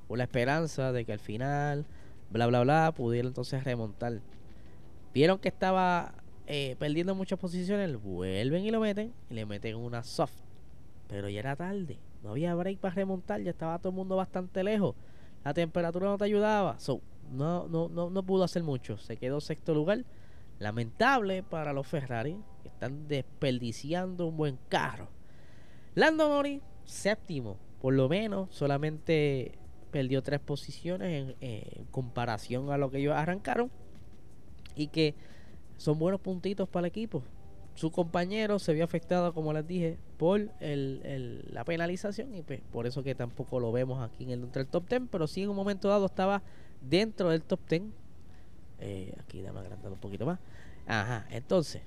Con 0.08 0.18
la 0.18 0.24
esperanza 0.24 0.92
de 0.92 1.04
que 1.04 1.12
al 1.12 1.18
final, 1.18 1.86
bla, 2.30 2.46
bla, 2.46 2.62
bla, 2.62 2.92
pudiera 2.96 3.28
entonces 3.28 3.64
remontar. 3.64 4.20
Vieron 5.18 5.40
que 5.40 5.48
estaba 5.48 6.14
eh, 6.46 6.76
perdiendo 6.78 7.12
muchas 7.12 7.40
posiciones, 7.40 8.00
vuelven 8.00 8.64
y 8.64 8.70
lo 8.70 8.78
meten 8.78 9.12
y 9.28 9.34
le 9.34 9.46
meten 9.46 9.74
una 9.74 10.04
soft. 10.04 10.44
Pero 11.08 11.28
ya 11.28 11.40
era 11.40 11.56
tarde, 11.56 11.98
no 12.22 12.30
había 12.30 12.54
break 12.54 12.78
para 12.78 12.94
remontar, 12.94 13.42
ya 13.42 13.50
estaba 13.50 13.80
todo 13.80 13.88
el 13.88 13.96
mundo 13.96 14.14
bastante 14.14 14.62
lejos. 14.62 14.94
La 15.44 15.52
temperatura 15.54 16.06
no 16.06 16.18
te 16.18 16.24
ayudaba, 16.26 16.78
so, 16.78 17.00
no, 17.32 17.66
no, 17.66 17.88
no, 17.88 18.10
no 18.10 18.22
pudo 18.22 18.44
hacer 18.44 18.62
mucho. 18.62 18.96
Se 18.96 19.16
quedó 19.16 19.40
sexto 19.40 19.74
lugar. 19.74 20.04
Lamentable 20.60 21.42
para 21.42 21.72
los 21.72 21.88
Ferrari, 21.88 22.38
que 22.62 22.68
están 22.68 23.08
desperdiciando 23.08 24.28
un 24.28 24.36
buen 24.36 24.56
carro. 24.68 25.08
Lando 25.96 26.28
Norris, 26.28 26.62
séptimo, 26.84 27.56
por 27.80 27.92
lo 27.92 28.08
menos, 28.08 28.54
solamente 28.54 29.58
perdió 29.90 30.22
tres 30.22 30.38
posiciones 30.38 31.34
en 31.40 31.84
comparación 31.86 32.70
a 32.70 32.78
lo 32.78 32.88
que 32.88 32.98
ellos 32.98 33.16
arrancaron. 33.16 33.68
Y 34.78 34.88
que 34.88 35.14
son 35.76 35.98
buenos 35.98 36.20
puntitos 36.20 36.68
para 36.68 36.86
el 36.86 36.90
equipo. 36.90 37.22
Su 37.74 37.92
compañero 37.92 38.58
se 38.58 38.72
vio 38.72 38.84
afectado, 38.84 39.32
como 39.32 39.52
les 39.52 39.66
dije, 39.66 39.98
por 40.16 40.40
la 40.60 41.64
penalización 41.64 42.34
y 42.34 42.42
pues, 42.42 42.60
por 42.72 42.86
eso 42.86 43.04
que 43.04 43.14
tampoco 43.14 43.60
lo 43.60 43.70
vemos 43.70 44.02
aquí 44.02 44.24
en 44.24 44.30
el, 44.30 44.42
entre 44.42 44.62
el 44.62 44.68
top 44.68 44.88
10, 44.88 45.02
pero 45.10 45.26
sí 45.28 45.42
en 45.42 45.50
un 45.50 45.56
momento 45.56 45.88
dado 45.88 46.06
estaba 46.06 46.42
dentro 46.80 47.30
del 47.30 47.42
top 47.42 47.60
10. 47.68 47.82
Eh, 48.80 49.14
aquí 49.20 49.42
dame 49.42 49.60
agrandar 49.60 49.92
un 49.92 49.98
poquito 49.98 50.26
más. 50.26 50.40
Ajá, 50.86 51.26
entonces, 51.30 51.82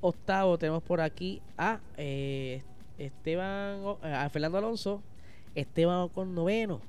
octavo 0.00 0.58
tenemos 0.58 0.82
por 0.82 1.00
aquí 1.00 1.40
a 1.56 1.80
eh, 1.96 2.62
Esteban, 2.98 3.82
a 4.02 4.28
Fernando 4.30 4.58
Alonso, 4.58 5.02
Esteban 5.54 6.08
con 6.08 6.34
noveno. 6.34 6.80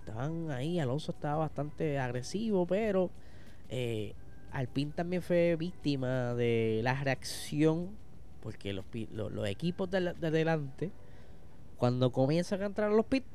Estaban 0.00 0.50
ahí, 0.50 0.78
Alonso 0.78 1.12
estaba 1.12 1.36
bastante 1.36 1.98
agresivo, 1.98 2.66
pero 2.66 3.10
eh, 3.68 4.14
Alpine 4.56 4.90
también 4.92 5.20
fue 5.20 5.54
víctima 5.56 6.32
de 6.32 6.80
la 6.82 6.94
reacción, 6.94 7.90
porque 8.42 8.72
los, 8.72 8.86
equipos 9.46 9.90
de, 9.90 9.98
adelante, 9.98 10.92
cuando 11.76 12.10
comienzan 12.10 12.62
a 12.62 12.66
entrar 12.66 12.90
los 12.90 13.04
pits, 13.04 13.26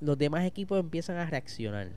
los 0.00 0.16
demás 0.16 0.46
equipos 0.46 0.80
empiezan 0.80 1.18
a 1.18 1.26
reaccionar, 1.26 1.90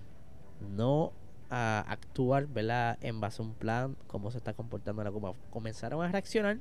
no 0.75 1.13
a 1.49 1.79
actuar 1.87 2.47
¿verdad? 2.47 2.97
en 2.99 3.21
base 3.21 3.41
a 3.41 3.45
un 3.45 3.53
plan, 3.53 3.95
cómo 4.07 4.31
se 4.31 4.37
está 4.37 4.53
comportando 4.53 5.01
la 5.01 5.11
Copa. 5.13 5.33
Comenzaron 5.49 6.03
a 6.03 6.09
reaccionar 6.09 6.59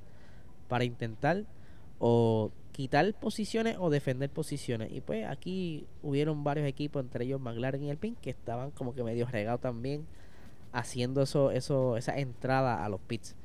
para 0.69 0.85
intentar 0.85 1.45
o 1.99 2.53
quitar 2.71 3.13
posiciones 3.15 3.79
o 3.81 3.91
defender 3.91 4.31
posiciones. 4.31 4.93
Y 4.93 5.01
pues 5.01 5.27
aquí 5.27 5.89
hubieron 6.03 6.45
varios 6.45 6.69
equipos, 6.69 7.03
entre 7.03 7.25
ellos 7.25 7.41
McLaren 7.41 7.83
y 7.83 7.91
Alpine, 7.91 8.17
que 8.23 8.31
estaban 8.31 8.71
como 8.71 8.95
que 8.95 9.03
medio 9.03 9.27
regados 9.27 9.61
también 9.61 10.07
haciendo 10.73 11.23
eso, 11.23 11.51
eso, 11.51 11.97
esa 11.97 12.19
entrada 12.19 12.85
a 12.85 12.89
los 12.89 13.01
pits. 13.01 13.37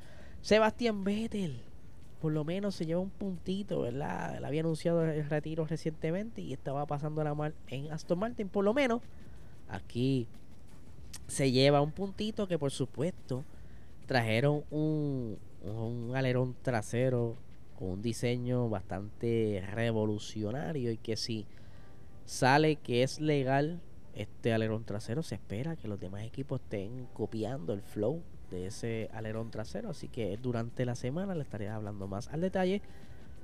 Sebastián 0.41 1.03
Vettel, 1.03 1.61
por 2.21 2.31
lo 2.31 2.43
menos 2.43 2.75
se 2.75 2.85
lleva 2.85 3.01
un 3.01 3.09
puntito, 3.09 3.81
¿verdad? 3.81 4.37
Él 4.37 4.45
había 4.45 4.61
anunciado 4.61 5.03
el 5.03 5.29
retiro 5.29 5.65
recientemente 5.65 6.41
y 6.41 6.53
estaba 6.53 6.85
pasando 6.85 7.23
la 7.23 7.35
mal 7.35 7.53
en 7.67 7.91
Aston 7.91 8.19
Martin, 8.19 8.49
por 8.49 8.63
lo 8.63 8.73
menos. 8.73 9.01
Aquí 9.69 10.27
se 11.27 11.51
lleva 11.51 11.81
un 11.81 11.91
puntito 11.91 12.47
que 12.47 12.57
por 12.57 12.71
supuesto 12.71 13.43
trajeron 14.05 14.63
un, 14.71 15.37
un 15.63 16.15
alerón 16.15 16.55
trasero 16.61 17.35
con 17.77 17.89
un 17.89 18.01
diseño 18.01 18.69
bastante 18.69 19.63
revolucionario 19.73 20.91
y 20.91 20.97
que 20.97 21.17
si 21.17 21.45
sale 22.25 22.77
que 22.77 23.03
es 23.03 23.19
legal 23.19 23.81
este 24.21 24.53
alerón 24.53 24.83
trasero 24.83 25.23
se 25.23 25.35
espera 25.35 25.75
que 25.75 25.87
los 25.87 25.99
demás 25.99 26.23
equipos 26.23 26.61
estén 26.61 27.07
copiando 27.13 27.73
el 27.73 27.81
flow 27.81 28.23
de 28.49 28.67
ese 28.67 29.09
alerón 29.13 29.51
trasero. 29.51 29.89
Así 29.89 30.07
que 30.07 30.37
durante 30.37 30.85
la 30.85 30.95
semana 30.95 31.35
le 31.35 31.43
estaré 31.43 31.69
hablando 31.69 32.07
más 32.07 32.27
al 32.29 32.41
detalle 32.41 32.81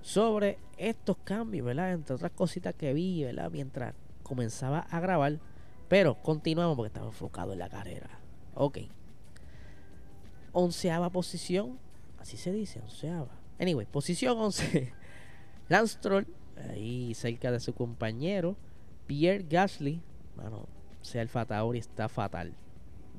sobre 0.02 0.58
estos 0.78 1.18
cambios, 1.24 1.66
¿verdad? 1.66 1.94
Entre 1.94 2.16
otras 2.16 2.32
cositas 2.32 2.74
que 2.76 2.94
vi, 2.94 3.24
¿verdad? 3.24 3.52
Mientras 3.52 3.94
comenzaba 4.24 4.80
a 4.80 5.00
grabar. 5.00 5.40
Pero 5.88 6.16
continuamos 6.22 6.76
porque 6.76 6.88
estaba 6.88 7.08
enfocado 7.08 7.54
en 7.54 7.60
la 7.60 7.70
carrera. 7.70 8.10
Ok. 8.56 8.80
Onceava 10.52 11.10
posición. 11.10 11.78
Así 12.20 12.38
se 12.38 12.52
dice, 12.52 12.80
onceava. 12.82 13.40
Anyway, 13.60 13.86
posición 13.86 14.38
once. 14.40 14.94
Lance 15.70 15.98
Troll, 16.00 16.26
ahí 16.70 17.14
cerca 17.14 17.52
de 17.52 17.60
su 17.60 17.74
compañero. 17.74 18.56
Pierre 19.08 19.46
Gasly, 19.48 20.02
mano, 20.36 20.68
sea 21.02 21.22
el 21.22 21.30
Fatauri 21.30 21.80
está 21.80 22.10
fatal. 22.10 22.54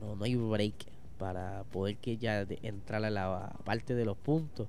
No, 0.01 0.17
no 0.17 0.25
hay 0.25 0.35
break 0.37 0.87
para 1.19 1.65
poder 1.65 1.97
que 1.97 2.17
ya 2.17 2.47
entrar 2.63 3.05
a 3.05 3.11
la 3.11 3.53
parte 3.65 3.95
de 3.95 4.05
los 4.05 4.17
puntos. 4.17 4.69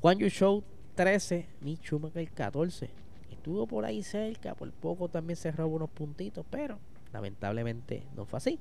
Juan 0.00 0.18
Yu 0.18 0.28
Show 0.28 0.62
13, 0.94 1.48
Mick 1.60 1.80
el 2.14 2.30
14. 2.30 2.90
Estuvo 3.30 3.66
por 3.66 3.84
ahí 3.84 4.02
cerca, 4.02 4.54
por 4.54 4.70
poco 4.72 5.08
también 5.08 5.36
se 5.36 5.52
unos 5.62 5.90
puntitos, 5.90 6.44
pero 6.50 6.78
lamentablemente 7.12 8.04
no 8.14 8.24
fue 8.24 8.36
así. 8.36 8.58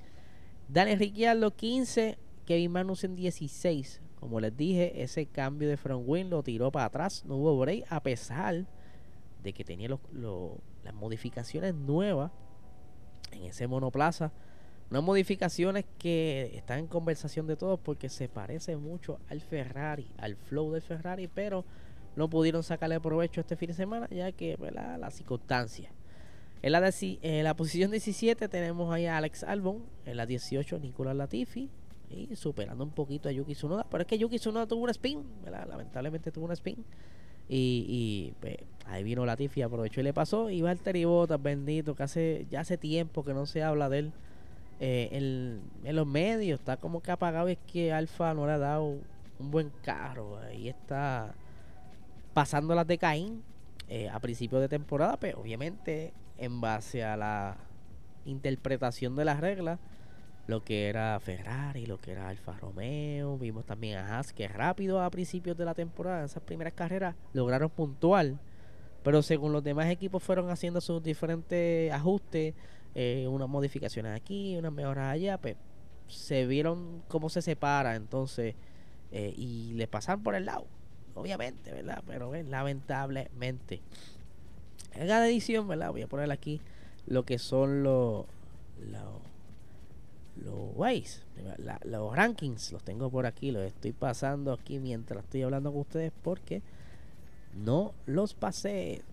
Daniel 0.68 1.00
Ricciardo 1.00 1.52
15, 1.52 2.18
Kevin 2.46 2.72
Magnussen 2.72 3.16
16. 3.16 4.02
Como 4.20 4.40
les 4.40 4.56
dije, 4.56 5.02
ese 5.02 5.26
cambio 5.26 5.68
de 5.68 5.78
front 5.78 6.04
wing 6.08 6.30
lo 6.30 6.44
tiró 6.44 6.72
para 6.72 6.86
atrás, 6.86 7.26
no 7.26 7.38
hubo 7.38 7.58
break, 7.60 7.86
a 7.90 8.02
pesar 8.02 8.66
de 9.44 9.54
que 9.54 9.64
tenía 9.64 9.90
las 9.90 10.94
modificaciones 10.94 11.74
nuevas 11.74 12.32
en 13.32 13.44
ese 13.44 13.68
monoplaza. 13.68 14.32
Unas 14.90 15.04
modificaciones 15.04 15.86
que 15.98 16.52
están 16.54 16.80
en 16.80 16.88
conversación 16.88 17.48
de 17.48 17.56
todos 17.56 17.80
porque 17.80 18.10
se 18.10 18.28
parece 18.28 18.76
mucho 18.76 19.20
al 19.30 19.40
Ferrari, 19.40 20.12
al 20.18 20.36
flow 20.36 20.72
del 20.72 20.82
Ferrari, 20.82 21.28
pero 21.28 21.64
no 22.16 22.30
pudieron 22.30 22.62
sacarle 22.64 23.00
provecho 23.00 23.42
este 23.42 23.56
fin 23.56 23.70
de 23.70 23.74
semana 23.74 24.08
ya 24.10 24.32
que 24.34 24.58
la 24.74 24.98
las 24.98 25.14
circunstancias. 25.14 25.92
En 26.62 26.74
la, 26.74 26.94
en 27.02 27.44
la 27.44 27.56
posición 27.56 27.90
17 27.90 28.48
tenemos 28.48 28.94
ahí 28.94 29.06
a 29.06 29.18
Alex 29.18 29.44
Albon, 29.44 29.84
en 30.06 30.18
la 30.18 30.26
18 30.26 30.78
Nicolás 30.80 31.16
Latifi 31.16 31.70
y 32.10 32.36
superando 32.36 32.84
un 32.84 32.92
poquito 32.92 33.30
a 33.30 33.32
Yuki 33.32 33.54
Tsunoda, 33.54 33.88
pero 33.90 34.02
es 34.02 34.08
que 34.08 34.18
Yuki 34.18 34.38
Tsunoda 34.38 34.68
tuvo 34.68 34.84
un 34.84 34.90
spin, 34.90 35.24
lamentablemente 35.46 36.32
tuvo 36.32 36.46
un 36.46 36.52
spin 36.52 36.86
y, 37.48 38.34
pues, 38.40 38.58
ahí 38.86 39.04
vino 39.04 39.26
Latifi, 39.26 39.62
aprovechó 39.62 40.02
y 40.02 40.04
le 40.04 40.14
pasó. 40.14 40.50
Y 40.50 40.62
Valtteri 40.62 41.06
Bottas, 41.06 41.42
bendito, 41.42 41.96
que 41.96 42.04
hace, 42.04 42.48
ya 42.50 42.62
hace 42.62 42.78
tiempo 42.78 43.24
que 43.24 43.34
no 43.34 43.46
se 43.46 43.64
habla 43.64 43.90
de 43.90 44.00
él 44.00 44.12
eh, 44.80 45.10
en, 45.84 45.96
los 45.96 46.08
medios. 46.08 46.60
Está 46.60 46.78
como 46.78 47.02
que 47.02 47.12
apagado. 47.12 47.48
Es 47.48 47.58
que 47.72 47.92
Alfa 47.92 48.34
no 48.34 48.46
le 48.46 48.54
ha 48.54 48.58
dado 48.58 49.00
un 49.40 49.52
buen 49.52 49.72
carro. 49.84 50.38
Ahí 50.38 50.70
está 50.70 51.34
pasando 52.34 52.74
las 52.74 52.88
de 52.88 52.98
Caín 52.98 53.44
eh, 53.90 54.10
a 54.10 54.20
principio 54.20 54.60
de 54.60 54.70
temporada, 54.70 55.18
pero 55.18 55.42
obviamente 55.42 56.14
en 56.38 56.62
base 56.62 57.04
a 57.04 57.18
la 57.18 57.58
interpretación 58.26 59.16
de 59.16 59.26
las 59.26 59.40
reglas, 59.40 59.80
lo 60.48 60.64
que 60.64 60.90
era 60.90 61.20
Ferrari, 61.20 61.86
lo 61.86 62.00
que 62.00 62.12
era 62.12 62.30
Alfa 62.30 62.54
Romeo. 62.54 63.38
Vimos 63.38 63.66
también 63.66 63.98
a 63.98 64.18
Haas 64.18 64.34
que 64.34 64.48
rápido 64.48 65.02
a 65.02 65.10
principios 65.10 65.58
de 65.58 65.66
la 65.66 65.74
temporada, 65.74 66.26
esas 66.26 66.44
primeras 66.44 66.74
carreras, 66.74 67.16
lograron 67.34 67.70
puntual. 67.70 68.40
Pero 69.04 69.22
según 69.22 69.52
los 69.52 69.64
demás 69.64 69.90
equipos 69.90 70.22
fueron 70.22 70.50
haciendo 70.50 70.80
sus 70.82 71.02
diferentes 71.02 71.92
ajustes, 71.92 72.54
eh, 72.94 73.28
unas 73.30 73.50
modificaciones 73.50 74.16
aquí, 74.16 74.58
unas 74.58 74.72
mejoras 74.72 75.14
allá, 75.14 75.38
pues 75.40 75.56
se 76.08 76.46
vieron 76.46 77.02
cómo 77.08 77.30
se 77.30 77.42
separa 77.42 77.96
entonces 77.96 78.56
eh, 79.12 79.34
y 79.36 79.74
le 79.74 79.88
pasan 79.88 80.22
por 80.22 80.36
el 80.36 80.46
lado, 80.46 80.66
obviamente, 81.16 81.72
¿verdad? 81.72 82.04
Pero 82.06 82.32
lamentablemente. 82.34 83.82
En 84.94 85.08
cada 85.08 85.28
edición, 85.28 85.68
¿verdad? 85.68 85.92
Voy 85.92 86.02
a 86.02 86.08
poner 86.08 86.30
aquí 86.32 86.62
lo 87.08 87.24
que 87.24 87.40
son 87.40 87.84
los 87.84 88.26
los 90.42 90.76
ways, 90.76 91.24
los 91.84 92.16
rankings, 92.16 92.72
los 92.72 92.84
tengo 92.84 93.10
por 93.10 93.26
aquí, 93.26 93.52
los 93.52 93.64
estoy 93.64 93.94
pasando 93.94 94.54
aquí 94.54 94.80
mientras 94.80 95.24
estoy 95.24 95.44
hablando 95.44 95.72
con 95.72 95.82
ustedes 95.82 96.12
porque 96.22 96.62
no 97.54 97.94
los 98.06 98.34
pasé. 98.34 99.04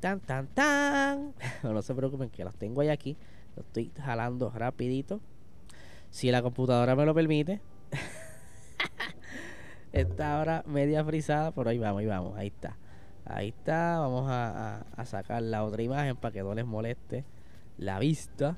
Tan, 0.00 0.20
tan, 0.20 0.48
tan. 0.48 1.34
no 1.62 1.82
se 1.82 1.94
preocupen 1.94 2.30
que 2.30 2.44
los 2.44 2.56
tengo 2.56 2.80
ahí 2.80 2.88
aquí. 2.88 3.16
Los 3.56 3.66
estoy 3.66 3.92
jalando 4.00 4.50
rapidito. 4.50 5.20
Si 6.10 6.30
la 6.30 6.42
computadora 6.42 6.96
me 6.96 7.06
lo 7.06 7.14
permite. 7.14 7.60
está 9.92 10.38
ahora 10.38 10.64
media 10.66 11.04
frisada, 11.04 11.52
pero 11.52 11.70
ahí 11.70 11.78
vamos, 11.78 12.00
ahí 12.00 12.06
vamos, 12.06 12.36
ahí 12.36 12.48
está. 12.48 12.76
Ahí 13.24 13.48
está, 13.48 14.00
vamos 14.00 14.28
a 14.28 15.04
sacar 15.04 15.42
la 15.42 15.64
otra 15.64 15.82
imagen 15.82 16.16
para 16.16 16.32
que 16.32 16.42
no 16.42 16.54
les 16.54 16.66
moleste 16.66 17.24
la 17.78 18.00
vista. 18.00 18.56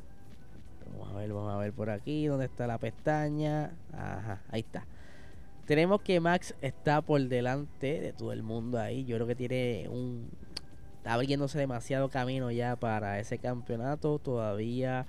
Vamos 0.99 1.15
a 1.15 1.19
ver, 1.19 1.33
vamos 1.33 1.53
a 1.53 1.59
ver 1.59 1.73
por 1.73 1.91
aquí, 1.91 2.27
¿dónde 2.27 2.47
está 2.47 2.67
la 2.67 2.79
pestaña? 2.79 3.73
Ajá, 3.93 4.43
ahí 4.51 4.61
está. 4.61 4.87
Tenemos 5.67 6.03
que 6.03 6.21
Max 6.21 6.55
está 6.61 7.01
por 7.01 7.21
delante 7.23 8.01
de 8.01 8.13
todo 8.13 8.33
el 8.33 8.43
mundo 8.43 8.79
ahí. 8.79 9.05
Yo 9.05 9.17
creo 9.17 9.27
que 9.27 9.35
tiene 9.35 9.89
un... 9.89 10.31
Está 10.99 11.15
abriéndose 11.15 11.59
demasiado 11.59 12.11
camino 12.11 12.51
ya 12.51 12.77
para 12.77 13.19
ese 13.19 13.39
campeonato. 13.39 14.19
Todavía... 14.19 15.07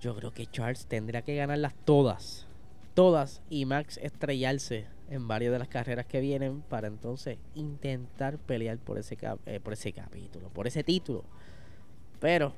Yo 0.00 0.16
creo 0.16 0.32
que 0.32 0.46
Charles 0.46 0.86
tendría 0.86 1.22
que 1.22 1.34
ganarlas 1.34 1.74
todas. 1.84 2.46
Todas. 2.94 3.42
Y 3.50 3.66
Max 3.66 3.98
estrellarse 4.02 4.86
en 5.10 5.28
varias 5.28 5.52
de 5.52 5.58
las 5.58 5.68
carreras 5.68 6.06
que 6.06 6.20
vienen 6.20 6.62
para 6.62 6.86
entonces 6.86 7.38
intentar 7.54 8.38
pelear 8.38 8.78
por 8.78 8.98
ese, 8.98 9.18
eh, 9.46 9.60
por 9.60 9.72
ese 9.72 9.92
capítulo, 9.92 10.48
por 10.50 10.66
ese 10.66 10.84
título. 10.84 11.24
Pero 12.20 12.54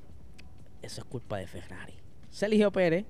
eso 0.83 1.01
es 1.01 1.05
culpa 1.07 1.39
de 1.39 1.47
Ferrari. 1.47 2.04
Sergio 2.35 2.73
Pérez 2.73 3.07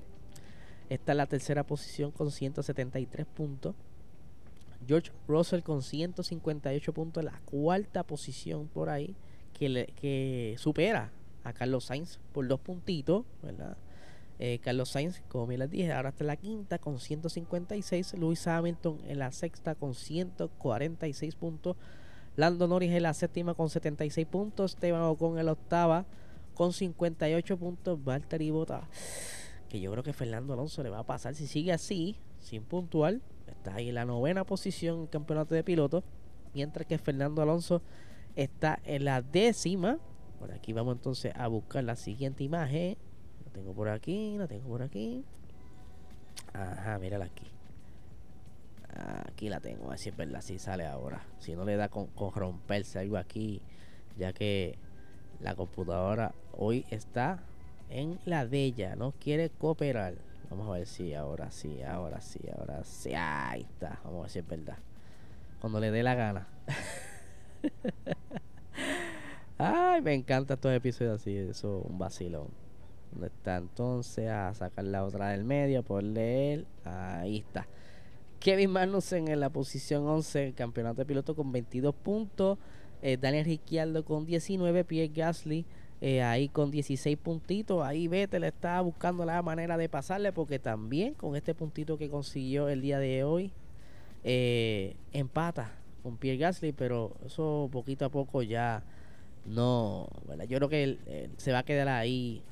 está 0.91 1.13
en 1.13 1.17
la 1.17 1.25
tercera 1.25 1.65
posición 1.65 2.11
con 2.11 2.31
173 2.31 3.25
puntos. 3.25 3.75
George 4.87 5.13
Russell 5.27 5.63
con 5.63 5.81
158 5.81 6.93
puntos 6.93 7.23
en 7.23 7.33
la 7.33 7.41
cuarta 7.47 8.03
posición 8.03 8.69
por 8.69 8.91
ahí, 8.91 9.17
que, 9.55 9.71
le, 9.71 9.87
que 9.87 10.57
supera 10.59 11.11
a 11.43 11.55
Carlos 11.55 11.87
Sainz 11.87 12.19
por 12.35 12.47
dos 12.47 12.61
puntitos, 12.61 13.25
¿verdad? 13.43 13.79
Eh, 14.39 14.59
Carlos 14.63 14.91
Sainz, 14.91 15.23
como 15.31 15.47
bien 15.47 15.61
les 15.61 15.71
dije, 15.71 15.91
ahora 15.91 16.11
está 16.11 16.25
en 16.25 16.29
la 16.29 16.37
quinta 16.37 16.79
con 16.79 17.01
156. 17.01 18.19
Luis 18.19 18.47
Hamilton 18.47 18.99
en 19.07 19.19
la 19.21 19.33
sexta 19.33 19.75
con 19.75 19.95
146 19.95 21.35
puntos. 21.37 21.79
Lando 22.37 22.69
Norris 22.69 22.93
en 22.93 23.05
la 23.05 23.15
séptima 23.15 23.55
con 23.55 23.71
76 23.71 24.27
puntos. 24.27 24.75
Esteban 24.75 25.01
Ocon 25.01 25.39
en 25.39 25.47
la 25.47 25.53
octava 25.53 26.05
con 26.55 26.73
58 26.73 27.57
puntos. 27.59 28.03
Valtteri 28.03 28.51
Bota, 28.51 28.89
que 29.69 29.81
yo 29.81 29.91
creo 29.91 30.03
que 30.03 30.13
Fernando 30.13 30.53
Alonso 30.53 30.83
le 30.83 30.91
va 30.91 31.01
a 31.01 31.07
pasar 31.07 31.35
si 31.35 31.47
sigue 31.47 31.73
así, 31.73 32.17
sin 32.39 32.63
puntual. 32.65 33.23
Está 33.47 33.75
ahí 33.75 33.91
en 33.91 33.97
la 33.97 34.05
novena 34.05 34.45
posición 34.45 34.97
en 34.97 35.03
el 35.03 35.09
campeonato 35.11 35.55
de 35.55 35.65
pilotos. 35.65 36.05
Mientras 36.55 36.87
que 36.87 36.99
Fernando 36.99 37.43
Alonso 37.43 37.83
está 38.37 38.81
en 38.85 39.05
la 39.05 39.23
décima. 39.23 39.99
Por 40.39 40.53
aquí 40.53 40.73
vamos 40.73 40.97
entonces 40.97 41.33
a 41.37 41.47
buscar 41.49 41.85
la 41.85 41.97
siguiente 41.97 42.45
imagen. 42.45 42.97
La 43.45 43.53
tengo 43.53 43.73
por 43.73 43.89
aquí, 43.89 44.37
la 44.39 44.47
tengo 44.47 44.69
por 44.69 44.83
aquí. 44.83 45.25
Ajá, 46.53 46.99
mírala 46.99 47.27
aquí. 47.27 47.47
Aquí 49.27 49.49
la 49.49 49.59
tengo, 49.59 49.87
a 49.87 49.91
ver 49.91 49.99
si 49.99 50.11
es 50.11 50.17
verdad, 50.17 50.41
si 50.41 50.59
sale 50.59 50.87
ahora. 50.87 51.27
Si 51.39 51.57
no 51.57 51.65
le 51.65 51.77
da 51.77 51.89
con 51.89 52.09
romperse 52.33 53.01
algo 53.01 53.17
aquí, 53.17 53.61
ya 54.17 54.33
que 54.33 54.79
la 55.41 55.57
computadora 55.57 56.33
hoy 56.57 56.87
está 56.91 57.43
en 57.91 58.19
la 58.25 58.47
de 58.47 58.65
ella, 58.65 58.97
no 58.97 59.13
quiere 59.13 59.51
cooperar. 59.51 60.15
Vamos 60.51 60.69
a 60.69 60.79
ver 60.79 60.87
si 60.87 61.15
ahora 61.15 61.51
sí, 61.51 61.83
ahora 61.83 62.21
sí, 62.21 62.41
ahora 62.57 62.85
sí. 62.85 63.13
Ahí 63.15 63.63
está, 63.63 64.01
vamos 64.05 64.21
a 64.21 64.23
ver 64.23 64.31
si 64.31 64.39
es 64.41 64.47
verdad. 64.47 64.79
Cuando 65.61 65.81
le 65.81 65.91
dé 65.91 66.03
la 66.03 66.15
gana. 66.15 66.49
Ay, 69.59 70.03
me 70.03 70.15
encanta 70.15 70.55
estos 70.55 70.73
episodios 70.73 71.21
así, 71.21 71.37
eso 71.37 71.79
un 71.89 71.99
vacilón. 71.99 72.49
¿Dónde 73.13 73.29
está 73.29 73.57
entonces? 73.57 74.29
A 74.29 74.53
sacar 74.55 74.85
la 74.85 75.05
otra 75.05 75.31
del 75.31 75.45
medio, 75.45 75.83
por 75.83 76.03
leer. 76.03 76.67
Ahí 76.85 77.39
está. 77.39 77.67
Kevin 78.41 78.71
Magnussen 78.71 79.29
en 79.29 79.41
la 79.41 79.51
posición 79.51 80.07
11, 80.07 80.53
campeonato 80.55 80.97
de 80.97 81.07
piloto 81.07 81.35
con 81.35 81.53
22 81.53 81.95
puntos. 81.95 82.59
Eh, 83.01 83.17
Daniel 83.17 83.45
Ricciardo 83.45 84.05
con 84.05 84.27
19, 84.27 84.85
Pierre 84.85 85.13
Gasly 85.15 85.65
eh, 86.07 86.21
ahí 86.21 86.51
con 86.51 86.71
16 86.71 87.17
puntitos. 87.17 87.83
Ahí 87.83 88.09
Vettel 88.09 88.45
está 88.45 88.79
buscando 88.83 89.25
la 89.25 89.41
manera 89.41 89.79
de 89.79 89.89
pasarle 89.89 90.33
porque 90.33 90.59
también 90.59 91.15
con 91.15 91.35
este 91.35 91.55
puntito 91.55 91.97
que 91.97 92.11
consiguió 92.11 92.69
el 92.69 92.83
día 92.83 92.99
de 92.99 93.25
hoy 93.25 93.53
eh, 94.23 94.97
empata 95.15 95.73
con 96.03 96.19
Pierre 96.19 96.37
Gasly, 96.37 96.73
pero 96.73 97.17
eso 97.25 97.71
poquito 97.73 98.05
a 98.05 98.11
poco 98.11 98.43
ya 98.43 98.85
no, 99.47 100.11
yo 100.47 100.59
creo 100.59 100.69
que 100.69 101.31
se 101.39 101.53
va 101.53 101.61
a 101.61 101.63
quedar 101.63 101.89
ahí 101.89 102.43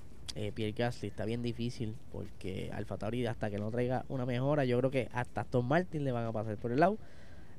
Pierre 0.55 0.73
Gasly, 0.73 1.09
está 1.09 1.27
bien 1.27 1.43
difícil 1.43 1.95
porque 2.11 2.71
Alfa 2.73 2.97
Tauri 2.97 3.27
hasta 3.27 3.51
que 3.51 3.59
no 3.59 3.71
traiga 3.71 4.07
una 4.09 4.25
mejora, 4.25 4.65
yo 4.65 4.79
creo 4.79 4.91
que 4.91 5.11
hasta 5.13 5.43
Aston 5.43 5.67
Martin 5.67 6.05
le 6.05 6.13
van 6.13 6.25
a 6.25 6.33
pasar 6.33 6.57
por 6.57 6.73
el 6.73 6.81
lado. 6.81 6.97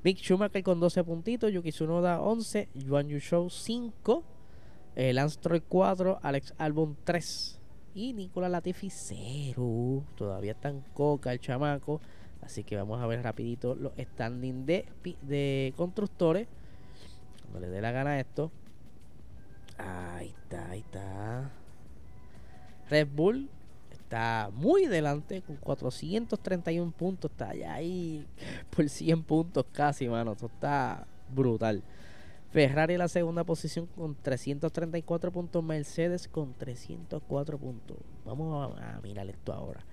Mick 0.04 0.18
Schumacher 0.18 0.64
con 0.64 0.80
12 0.80 1.04
puntitos, 1.04 1.54
Yuki 1.54 1.70
Tsunoda 1.70 2.20
11, 2.20 2.70
Yuan 2.74 3.10
Yusho 3.10 3.52
5, 3.52 4.24
eh, 4.96 5.14
Lance 5.14 5.40
Troy 5.40 5.62
4, 5.62 6.20
Alex 6.22 6.54
Albon 6.58 6.98
3 7.04 7.60
y 7.96 8.14
Nicola 8.14 8.50
Latifi 8.50 8.90
0. 8.90 10.04
Todavía 10.16 10.54
está 10.54 10.70
en 10.70 10.82
coca 10.94 11.32
el 11.32 11.40
chamaco. 11.40 12.02
Así 12.42 12.64
que 12.64 12.76
vamos 12.76 13.02
a 13.02 13.08
ver 13.08 13.24
rapidito 13.24 13.76
los 13.76 13.94
standings 13.98 14.66
de, 14.66 14.86
de 15.22 15.74
constructores. 15.78 16.48
Cuando 17.44 17.60
le 17.62 17.70
dé 17.70 17.82
la 17.82 17.92
gana 17.92 18.20
esto. 18.20 18.52
Ahí 19.78 20.28
está, 20.28 20.70
ahí 20.70 20.80
está. 20.80 21.52
Red 22.90 23.08
Bull 23.08 23.50
está 23.92 24.50
muy 24.54 24.88
delante 24.88 25.42
con 25.42 25.56
431 25.58 26.92
puntos. 26.92 27.32
Está 27.32 27.50
allá 27.50 27.74
ahí 27.74 28.28
por 28.76 28.88
100 28.90 29.24
puntos 29.24 29.66
casi, 29.72 30.08
mano. 30.08 30.34
Esto 30.34 30.48
está 30.48 31.08
brutal. 31.34 31.84
Ferrari 32.54 32.94
en 32.94 33.00
la 33.00 33.08
segunda 33.08 33.44
posición 33.44 33.88
con 33.88 34.14
334 34.14 35.32
puntos. 35.32 35.64
Mercedes 35.64 36.28
con 36.28 36.54
304 36.54 37.58
puntos. 37.58 37.98
Vamos 38.26 38.78
a, 38.80 39.02
mirar 39.02 39.28
esto 39.28 39.54
ahora. 39.54 39.84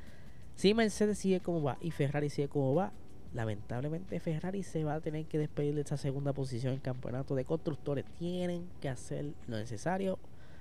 Si 0.57 0.75
Mercedes 0.75 1.16
sigue 1.16 1.40
como 1.40 1.62
va 1.62 1.79
y 1.81 1.90
Ferrari 1.90 2.29
sigue 2.29 2.49
como 2.49 2.75
va, 2.75 2.92
lamentablemente 3.33 4.20
Ferrari 4.20 4.62
se 4.62 4.85
va 4.85 4.96
a 4.96 5.01
tener 5.01 5.25
que 5.25 5.38
despedir 5.38 5.75
de 5.75 5.81
esta 5.81 5.96
segunda 5.96 6.35
posición 6.35 6.75
en 6.75 6.81
campeonato 6.81 7.35
de 7.35 7.46
constructores. 7.46 8.05
Tienen 8.18 8.68
que 8.83 8.90
hacer 8.90 9.33
lo 9.46 9.57
necesario 9.57 10.18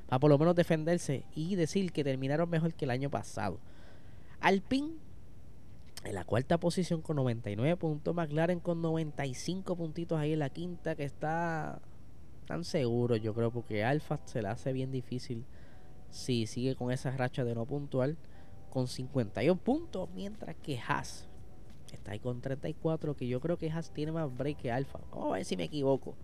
a 0.07 0.19
por 0.19 0.29
lo 0.29 0.37
menos 0.37 0.55
defenderse 0.55 1.25
y 1.35 1.55
decir 1.55 1.91
que 1.91 2.05
terminaron 2.05 2.49
mejor 2.49 2.73
que 2.75 2.85
el 2.85 2.91
año 2.91 3.09
pasado. 3.09 3.59
Alpine 4.39 4.93
en 6.05 6.15
la 6.15 6.23
cuarta 6.23 6.57
posición 6.57 7.01
con 7.01 7.17
99 7.17 7.75
puntos, 7.75 8.15
McLaren 8.15 8.61
con 8.61 8.81
95 8.81 9.75
puntitos 9.75 10.17
ahí 10.17 10.31
en 10.31 10.39
la 10.39 10.49
quinta 10.49 10.95
que 10.95 11.03
está 11.03 11.81
tan 12.49 12.63
seguro 12.63 13.15
yo 13.15 13.35
creo 13.35 13.51
porque 13.51 13.83
Alfa 13.83 14.19
se 14.25 14.41
la 14.41 14.49
hace 14.49 14.73
bien 14.73 14.91
difícil 14.91 15.45
si 16.09 16.47
sigue 16.47 16.75
con 16.75 16.91
esa 16.91 17.11
racha 17.11 17.43
de 17.43 17.53
no 17.53 17.67
puntual 17.67 18.17
con 18.71 18.87
51 18.87 19.61
puntos 19.61 20.09
mientras 20.15 20.55
que 20.55 20.79
Haas 20.79 21.27
está 21.93 22.13
ahí 22.13 22.19
con 22.19 22.41
34 22.41 23.15
que 23.15 23.27
yo 23.27 23.39
creo 23.39 23.59
que 23.59 23.69
Haas 23.69 23.91
tiene 23.91 24.11
más 24.11 24.35
break 24.35 24.57
que 24.57 24.71
Alfa 24.71 24.99
vamos 25.11 25.29
a 25.29 25.33
ver 25.33 25.45
si 25.45 25.57
me 25.57 25.65
equivoco 25.65 26.15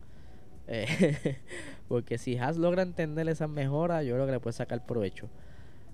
eh, 0.67 1.37
porque 1.87 2.17
si 2.17 2.37
Haas 2.39 2.57
logra 2.57 2.81
entender 2.81 3.29
esas 3.29 3.49
mejoras, 3.49 4.03
yo 4.03 4.15
creo 4.15 4.25
que 4.25 4.31
le 4.31 4.39
puede 4.39 4.53
sacar 4.53 4.83
provecho. 4.83 5.29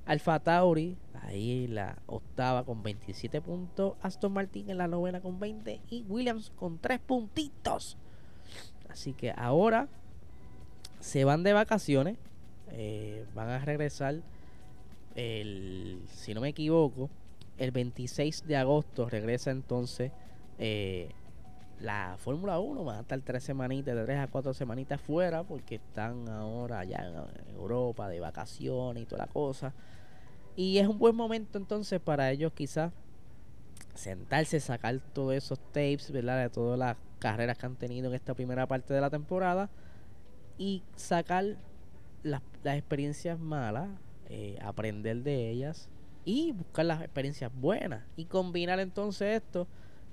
Alfa 0.06 0.40
Tauri, 0.40 0.98
ahí 1.24 1.68
la 1.68 1.98
octava 2.06 2.64
con 2.64 2.82
27 2.82 3.42
puntos. 3.42 3.96
Aston 4.02 4.32
Martin 4.32 4.70
en 4.70 4.78
la 4.78 4.88
novena 4.88 5.20
con 5.20 5.42
20. 5.42 5.82
Y 5.90 6.04
Williams 6.04 6.52
con 6.56 6.80
3 6.80 7.02
puntitos. 7.02 7.98
Así 8.90 9.12
que 9.12 9.34
ahora 9.36 9.90
se 11.02 11.26
van 11.26 11.44
de 11.44 11.52
vacaciones. 11.52 12.18
Eh, 12.70 13.26
van 13.36 13.50
a 13.50 13.60
regresar, 13.60 14.22
el, 15.16 16.02
si 16.08 16.34
no 16.34 16.40
me 16.40 16.50
equivoco, 16.50 17.10
el 17.58 17.72
26 17.72 18.48
de 18.48 18.56
agosto 18.56 19.10
regresa 19.10 19.52
entonces 19.52 20.12
eh, 20.58 21.10
la 21.82 22.16
Fórmula 22.18 22.60
1. 22.60 22.86
Van 22.86 22.98
a 22.98 23.02
estar 23.02 23.20
tres 23.22 23.44
semanitas, 23.44 23.94
de 23.94 24.06
tres 24.06 24.20
a 24.20 24.28
cuatro 24.28 24.54
semanitas 24.54 25.02
fuera 25.02 25.44
porque 25.44 25.76
están 25.76 26.30
ahora 26.30 26.80
allá 26.80 27.06
en 27.48 27.56
Europa 27.56 28.08
de 28.08 28.20
vacaciones 28.22 29.04
y 29.04 29.06
toda 29.06 29.26
la 29.26 29.32
cosa. 29.32 29.74
Y 30.56 30.78
es 30.78 30.88
un 30.88 30.98
buen 30.98 31.16
momento 31.16 31.58
entonces 31.58 32.00
para 32.00 32.32
ellos 32.32 32.54
quizás 32.54 32.94
sentarse, 33.96 34.60
sacar 34.60 35.00
todos 35.14 35.34
esos 35.34 35.60
tapes, 35.60 36.12
¿verdad? 36.12 36.42
De 36.42 36.50
todas 36.50 36.80
las 36.80 36.96
carreras 37.20 37.58
que 37.58 37.66
han 37.66 37.76
tenido 37.76 38.10
en 38.10 38.16
esta 38.16 38.34
primera 38.34 38.66
parte 38.68 38.94
de 38.94 39.02
la 39.02 39.10
temporada 39.10 39.70
y 40.62 40.84
sacar 40.96 41.58
las, 42.22 42.44
experiencias 42.64 43.40
malas, 43.40 43.90
eh, 44.30 44.60
aprender 44.62 45.24
de 45.24 45.50
ellas 45.50 45.90
y 46.24 46.52
buscar 46.52 46.86
las 46.86 47.02
experiencias 47.02 47.52
buenas 47.52 48.04
y 48.16 48.26
combinar 48.26 48.80
entonces 48.80 49.42
esto 49.42 49.68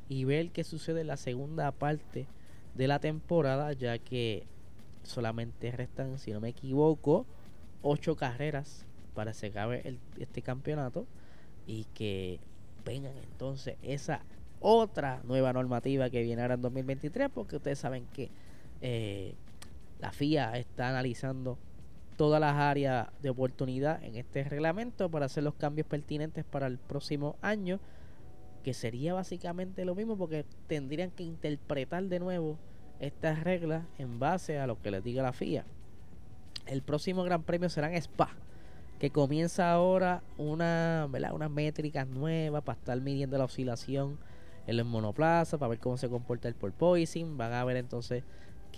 y 0.09 0.25
ver 0.25 0.49
qué 0.49 0.65
sucede 0.65 1.03
en 1.03 1.09
la 1.09 1.19
segunda 1.19 1.71
parte 1.71 2.27
de 2.75 2.89
la 2.89 2.99
temporada 2.99 3.75
ya 3.75 3.99
que 3.99 4.47
solamente 5.03 5.71
restan 5.71 6.19
si 6.19 6.33
no 6.33 6.41
me 6.41 6.49
equivoco 6.49 7.27
ocho 7.83 8.17
carreras 8.17 8.87
para 9.15 9.35
se 9.35 9.49
acabe 9.49 9.99
este 10.19 10.41
campeonato 10.41 11.07
y 11.67 11.85
que 11.93 12.41
vengan 12.87 13.13
entonces 13.19 13.77
esa 13.83 14.23
otra 14.61 15.21
nueva 15.25 15.53
normativa 15.53 16.09
que 16.09 16.23
viene 16.23 16.41
ahora 16.41 16.55
en 16.55 16.63
2023 16.63 17.29
porque 17.35 17.57
ustedes 17.57 17.79
saben 17.79 18.07
que 18.15 18.31
eh, 18.81 19.35
la 19.99 20.13
FIA 20.13 20.57
está 20.57 20.89
analizando 20.89 21.59
todas 22.17 22.41
las 22.41 22.57
áreas 22.57 23.09
de 23.23 23.31
oportunidad 23.31 24.03
en 24.03 24.17
este 24.17 24.45
reglamento 24.45 25.09
para 25.11 25.27
hacer 25.27 25.45
los 25.45 25.55
cambios 25.55 25.87
pertinentes 25.87 26.45
para 26.45 26.67
el 26.67 26.79
próximo 26.79 27.37
año, 27.43 27.79
que 28.65 28.75
sería 28.75 29.15
básicamente 29.15 29.85
lo 29.85 29.95
mismo 29.95 30.17
porque 30.17 30.45
tendrían 30.67 31.11
que 31.11 31.23
interpretar 31.23 32.05
de 32.05 32.19
nuevo 32.19 32.59
estas 32.99 33.45
reglas 33.45 33.85
en 33.99 34.19
base 34.19 34.59
a 34.59 34.67
lo 34.67 34.81
que 34.83 34.91
les 34.91 35.05
diga 35.05 35.23
la 35.23 35.33
FIA. 35.33 35.65
El 36.67 36.83
próximo 36.83 37.23
Gran 37.23 37.45
Premio 37.45 37.69
será 37.69 37.89
en 37.89 37.97
Spa, 38.03 38.31
que 38.99 39.11
comienza 39.11 39.71
ahora 39.71 40.23
una, 40.37 41.07
¿verdad? 41.11 41.33
unas 41.33 41.51
métricas 41.51 42.07
nuevas 42.09 42.63
para 42.65 42.79
estar 42.79 43.01
midiendo 43.01 43.39
la 43.39 43.45
oscilación 43.45 44.19
en 44.67 44.77
los 44.77 44.87
monoplazas, 44.87 45.59
para 45.59 45.71
ver 45.71 45.79
cómo 45.79 45.97
se 45.97 46.09
comporta 46.09 46.49
el 46.49 46.55
porpoising. 46.55 47.39
Van 47.39 47.53
a 47.53 47.65
ver 47.65 47.77
entonces 47.77 48.25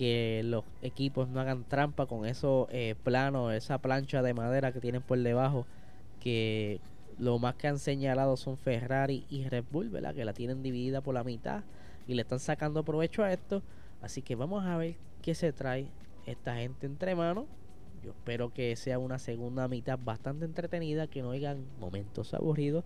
que 0.01 0.41
los 0.47 0.65
equipos 0.81 1.29
no 1.29 1.41
hagan 1.41 1.63
trampa 1.63 2.07
con 2.07 2.25
esos 2.25 2.69
eh, 2.71 2.95
planos, 3.05 3.53
esa 3.53 3.77
plancha 3.77 4.23
de 4.23 4.33
madera 4.33 4.73
que 4.73 4.81
tienen 4.81 5.03
por 5.03 5.19
debajo, 5.19 5.67
que 6.21 6.81
lo 7.19 7.39
más 7.39 7.57
que 7.57 7.69
han 7.69 7.79
señalado 7.79 8.39
son 8.39 8.57
Ferrari 8.57 9.27
y 9.29 9.45
Red 9.45 9.65
Bull, 9.71 9.91
¿verdad? 9.91 10.15
Que 10.15 10.25
la 10.25 10.33
tienen 10.33 10.63
dividida 10.63 11.03
por 11.03 11.13
la 11.13 11.23
mitad 11.23 11.65
y 12.07 12.15
le 12.15 12.23
están 12.23 12.39
sacando 12.39 12.83
provecho 12.83 13.23
a 13.23 13.31
esto. 13.31 13.63
Así 14.01 14.23
que 14.23 14.37
vamos 14.37 14.65
a 14.65 14.79
ver 14.79 14.95
qué 15.21 15.35
se 15.35 15.53
trae 15.53 15.89
esta 16.25 16.57
gente 16.57 16.87
entre 16.87 17.15
manos. 17.15 17.45
Yo 18.03 18.13
espero 18.13 18.55
que 18.55 18.75
sea 18.77 18.99
una 18.99 19.19
segunda 19.19 19.69
mitad 19.69 19.99
bastante 20.03 20.47
entretenida, 20.47 21.09
que 21.09 21.21
no 21.21 21.33
hayan 21.33 21.67
momentos 21.79 22.33
aburridos 22.33 22.85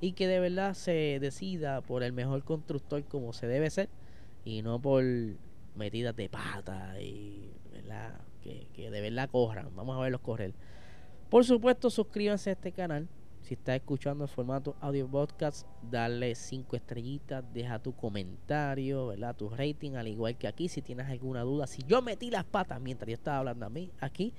y 0.00 0.14
que 0.14 0.26
de 0.26 0.40
verdad 0.40 0.74
se 0.74 1.20
decida 1.20 1.80
por 1.80 2.02
el 2.02 2.12
mejor 2.12 2.42
constructor 2.42 3.04
como 3.04 3.32
se 3.32 3.46
debe 3.46 3.70
ser 3.70 3.88
y 4.44 4.62
no 4.62 4.80
por 4.80 5.04
metidas 5.74 6.14
de 6.16 6.28
pata 6.28 7.00
y 7.00 7.52
¿verdad? 7.72 8.20
Que, 8.42 8.68
que 8.72 8.90
de 8.90 9.00
verdad 9.00 9.28
corran. 9.30 9.74
Vamos 9.74 9.96
a 9.96 10.00
verlos 10.00 10.20
correr. 10.20 10.54
Por 11.28 11.44
supuesto, 11.44 11.90
suscríbanse 11.90 12.50
a 12.50 12.52
este 12.54 12.72
canal. 12.72 13.08
Si 13.42 13.54
estás 13.54 13.76
escuchando 13.76 14.24
el 14.24 14.30
formato 14.30 14.76
audio 14.80 15.08
podcast, 15.08 15.66
dale 15.82 16.34
5 16.34 16.76
estrellitas, 16.76 17.44
deja 17.52 17.78
tu 17.78 17.94
comentario, 17.94 19.08
¿verdad? 19.08 19.34
Tu 19.34 19.48
rating, 19.48 19.92
al 19.92 20.08
igual 20.08 20.36
que 20.36 20.46
aquí. 20.46 20.68
Si 20.68 20.82
tienes 20.82 21.08
alguna 21.08 21.42
duda, 21.42 21.66
si 21.66 21.82
yo 21.84 22.02
metí 22.02 22.30
las 22.30 22.44
patas 22.44 22.80
mientras 22.80 23.08
yo 23.08 23.14
estaba 23.14 23.38
hablando 23.38 23.66
a 23.66 23.70
mí 23.70 23.90
aquí, 24.00 24.34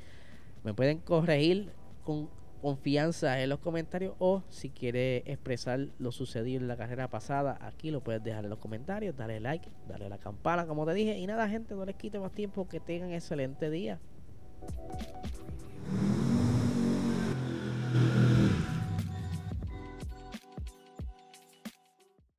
me 0.63 0.73
pueden 0.73 0.99
corregir 0.99 1.71
con 2.03 2.29
confianza 2.61 3.41
en 3.41 3.49
los 3.49 3.59
comentarios 3.59 4.13
o 4.19 4.43
si 4.49 4.69
quieres 4.69 5.23
expresar 5.25 5.87
lo 5.97 6.11
sucedido 6.11 6.61
en 6.61 6.67
la 6.67 6.77
carrera 6.77 7.09
pasada, 7.09 7.57
aquí 7.61 7.91
lo 7.91 8.01
puedes 8.01 8.23
dejar 8.23 8.43
en 8.43 8.51
los 8.51 8.59
comentarios, 8.59 9.15
darle 9.17 9.39
like, 9.39 9.67
darle 9.87 10.07
la 10.09 10.19
campana 10.19 10.67
como 10.67 10.85
te 10.85 10.93
dije. 10.93 11.17
Y 11.17 11.25
nada 11.27 11.49
gente, 11.49 11.75
no 11.75 11.85
les 11.85 11.95
quite 11.95 12.19
más 12.19 12.31
tiempo, 12.31 12.67
que 12.67 12.79
tengan 12.79 13.11
excelente 13.11 13.69
día. 13.69 13.99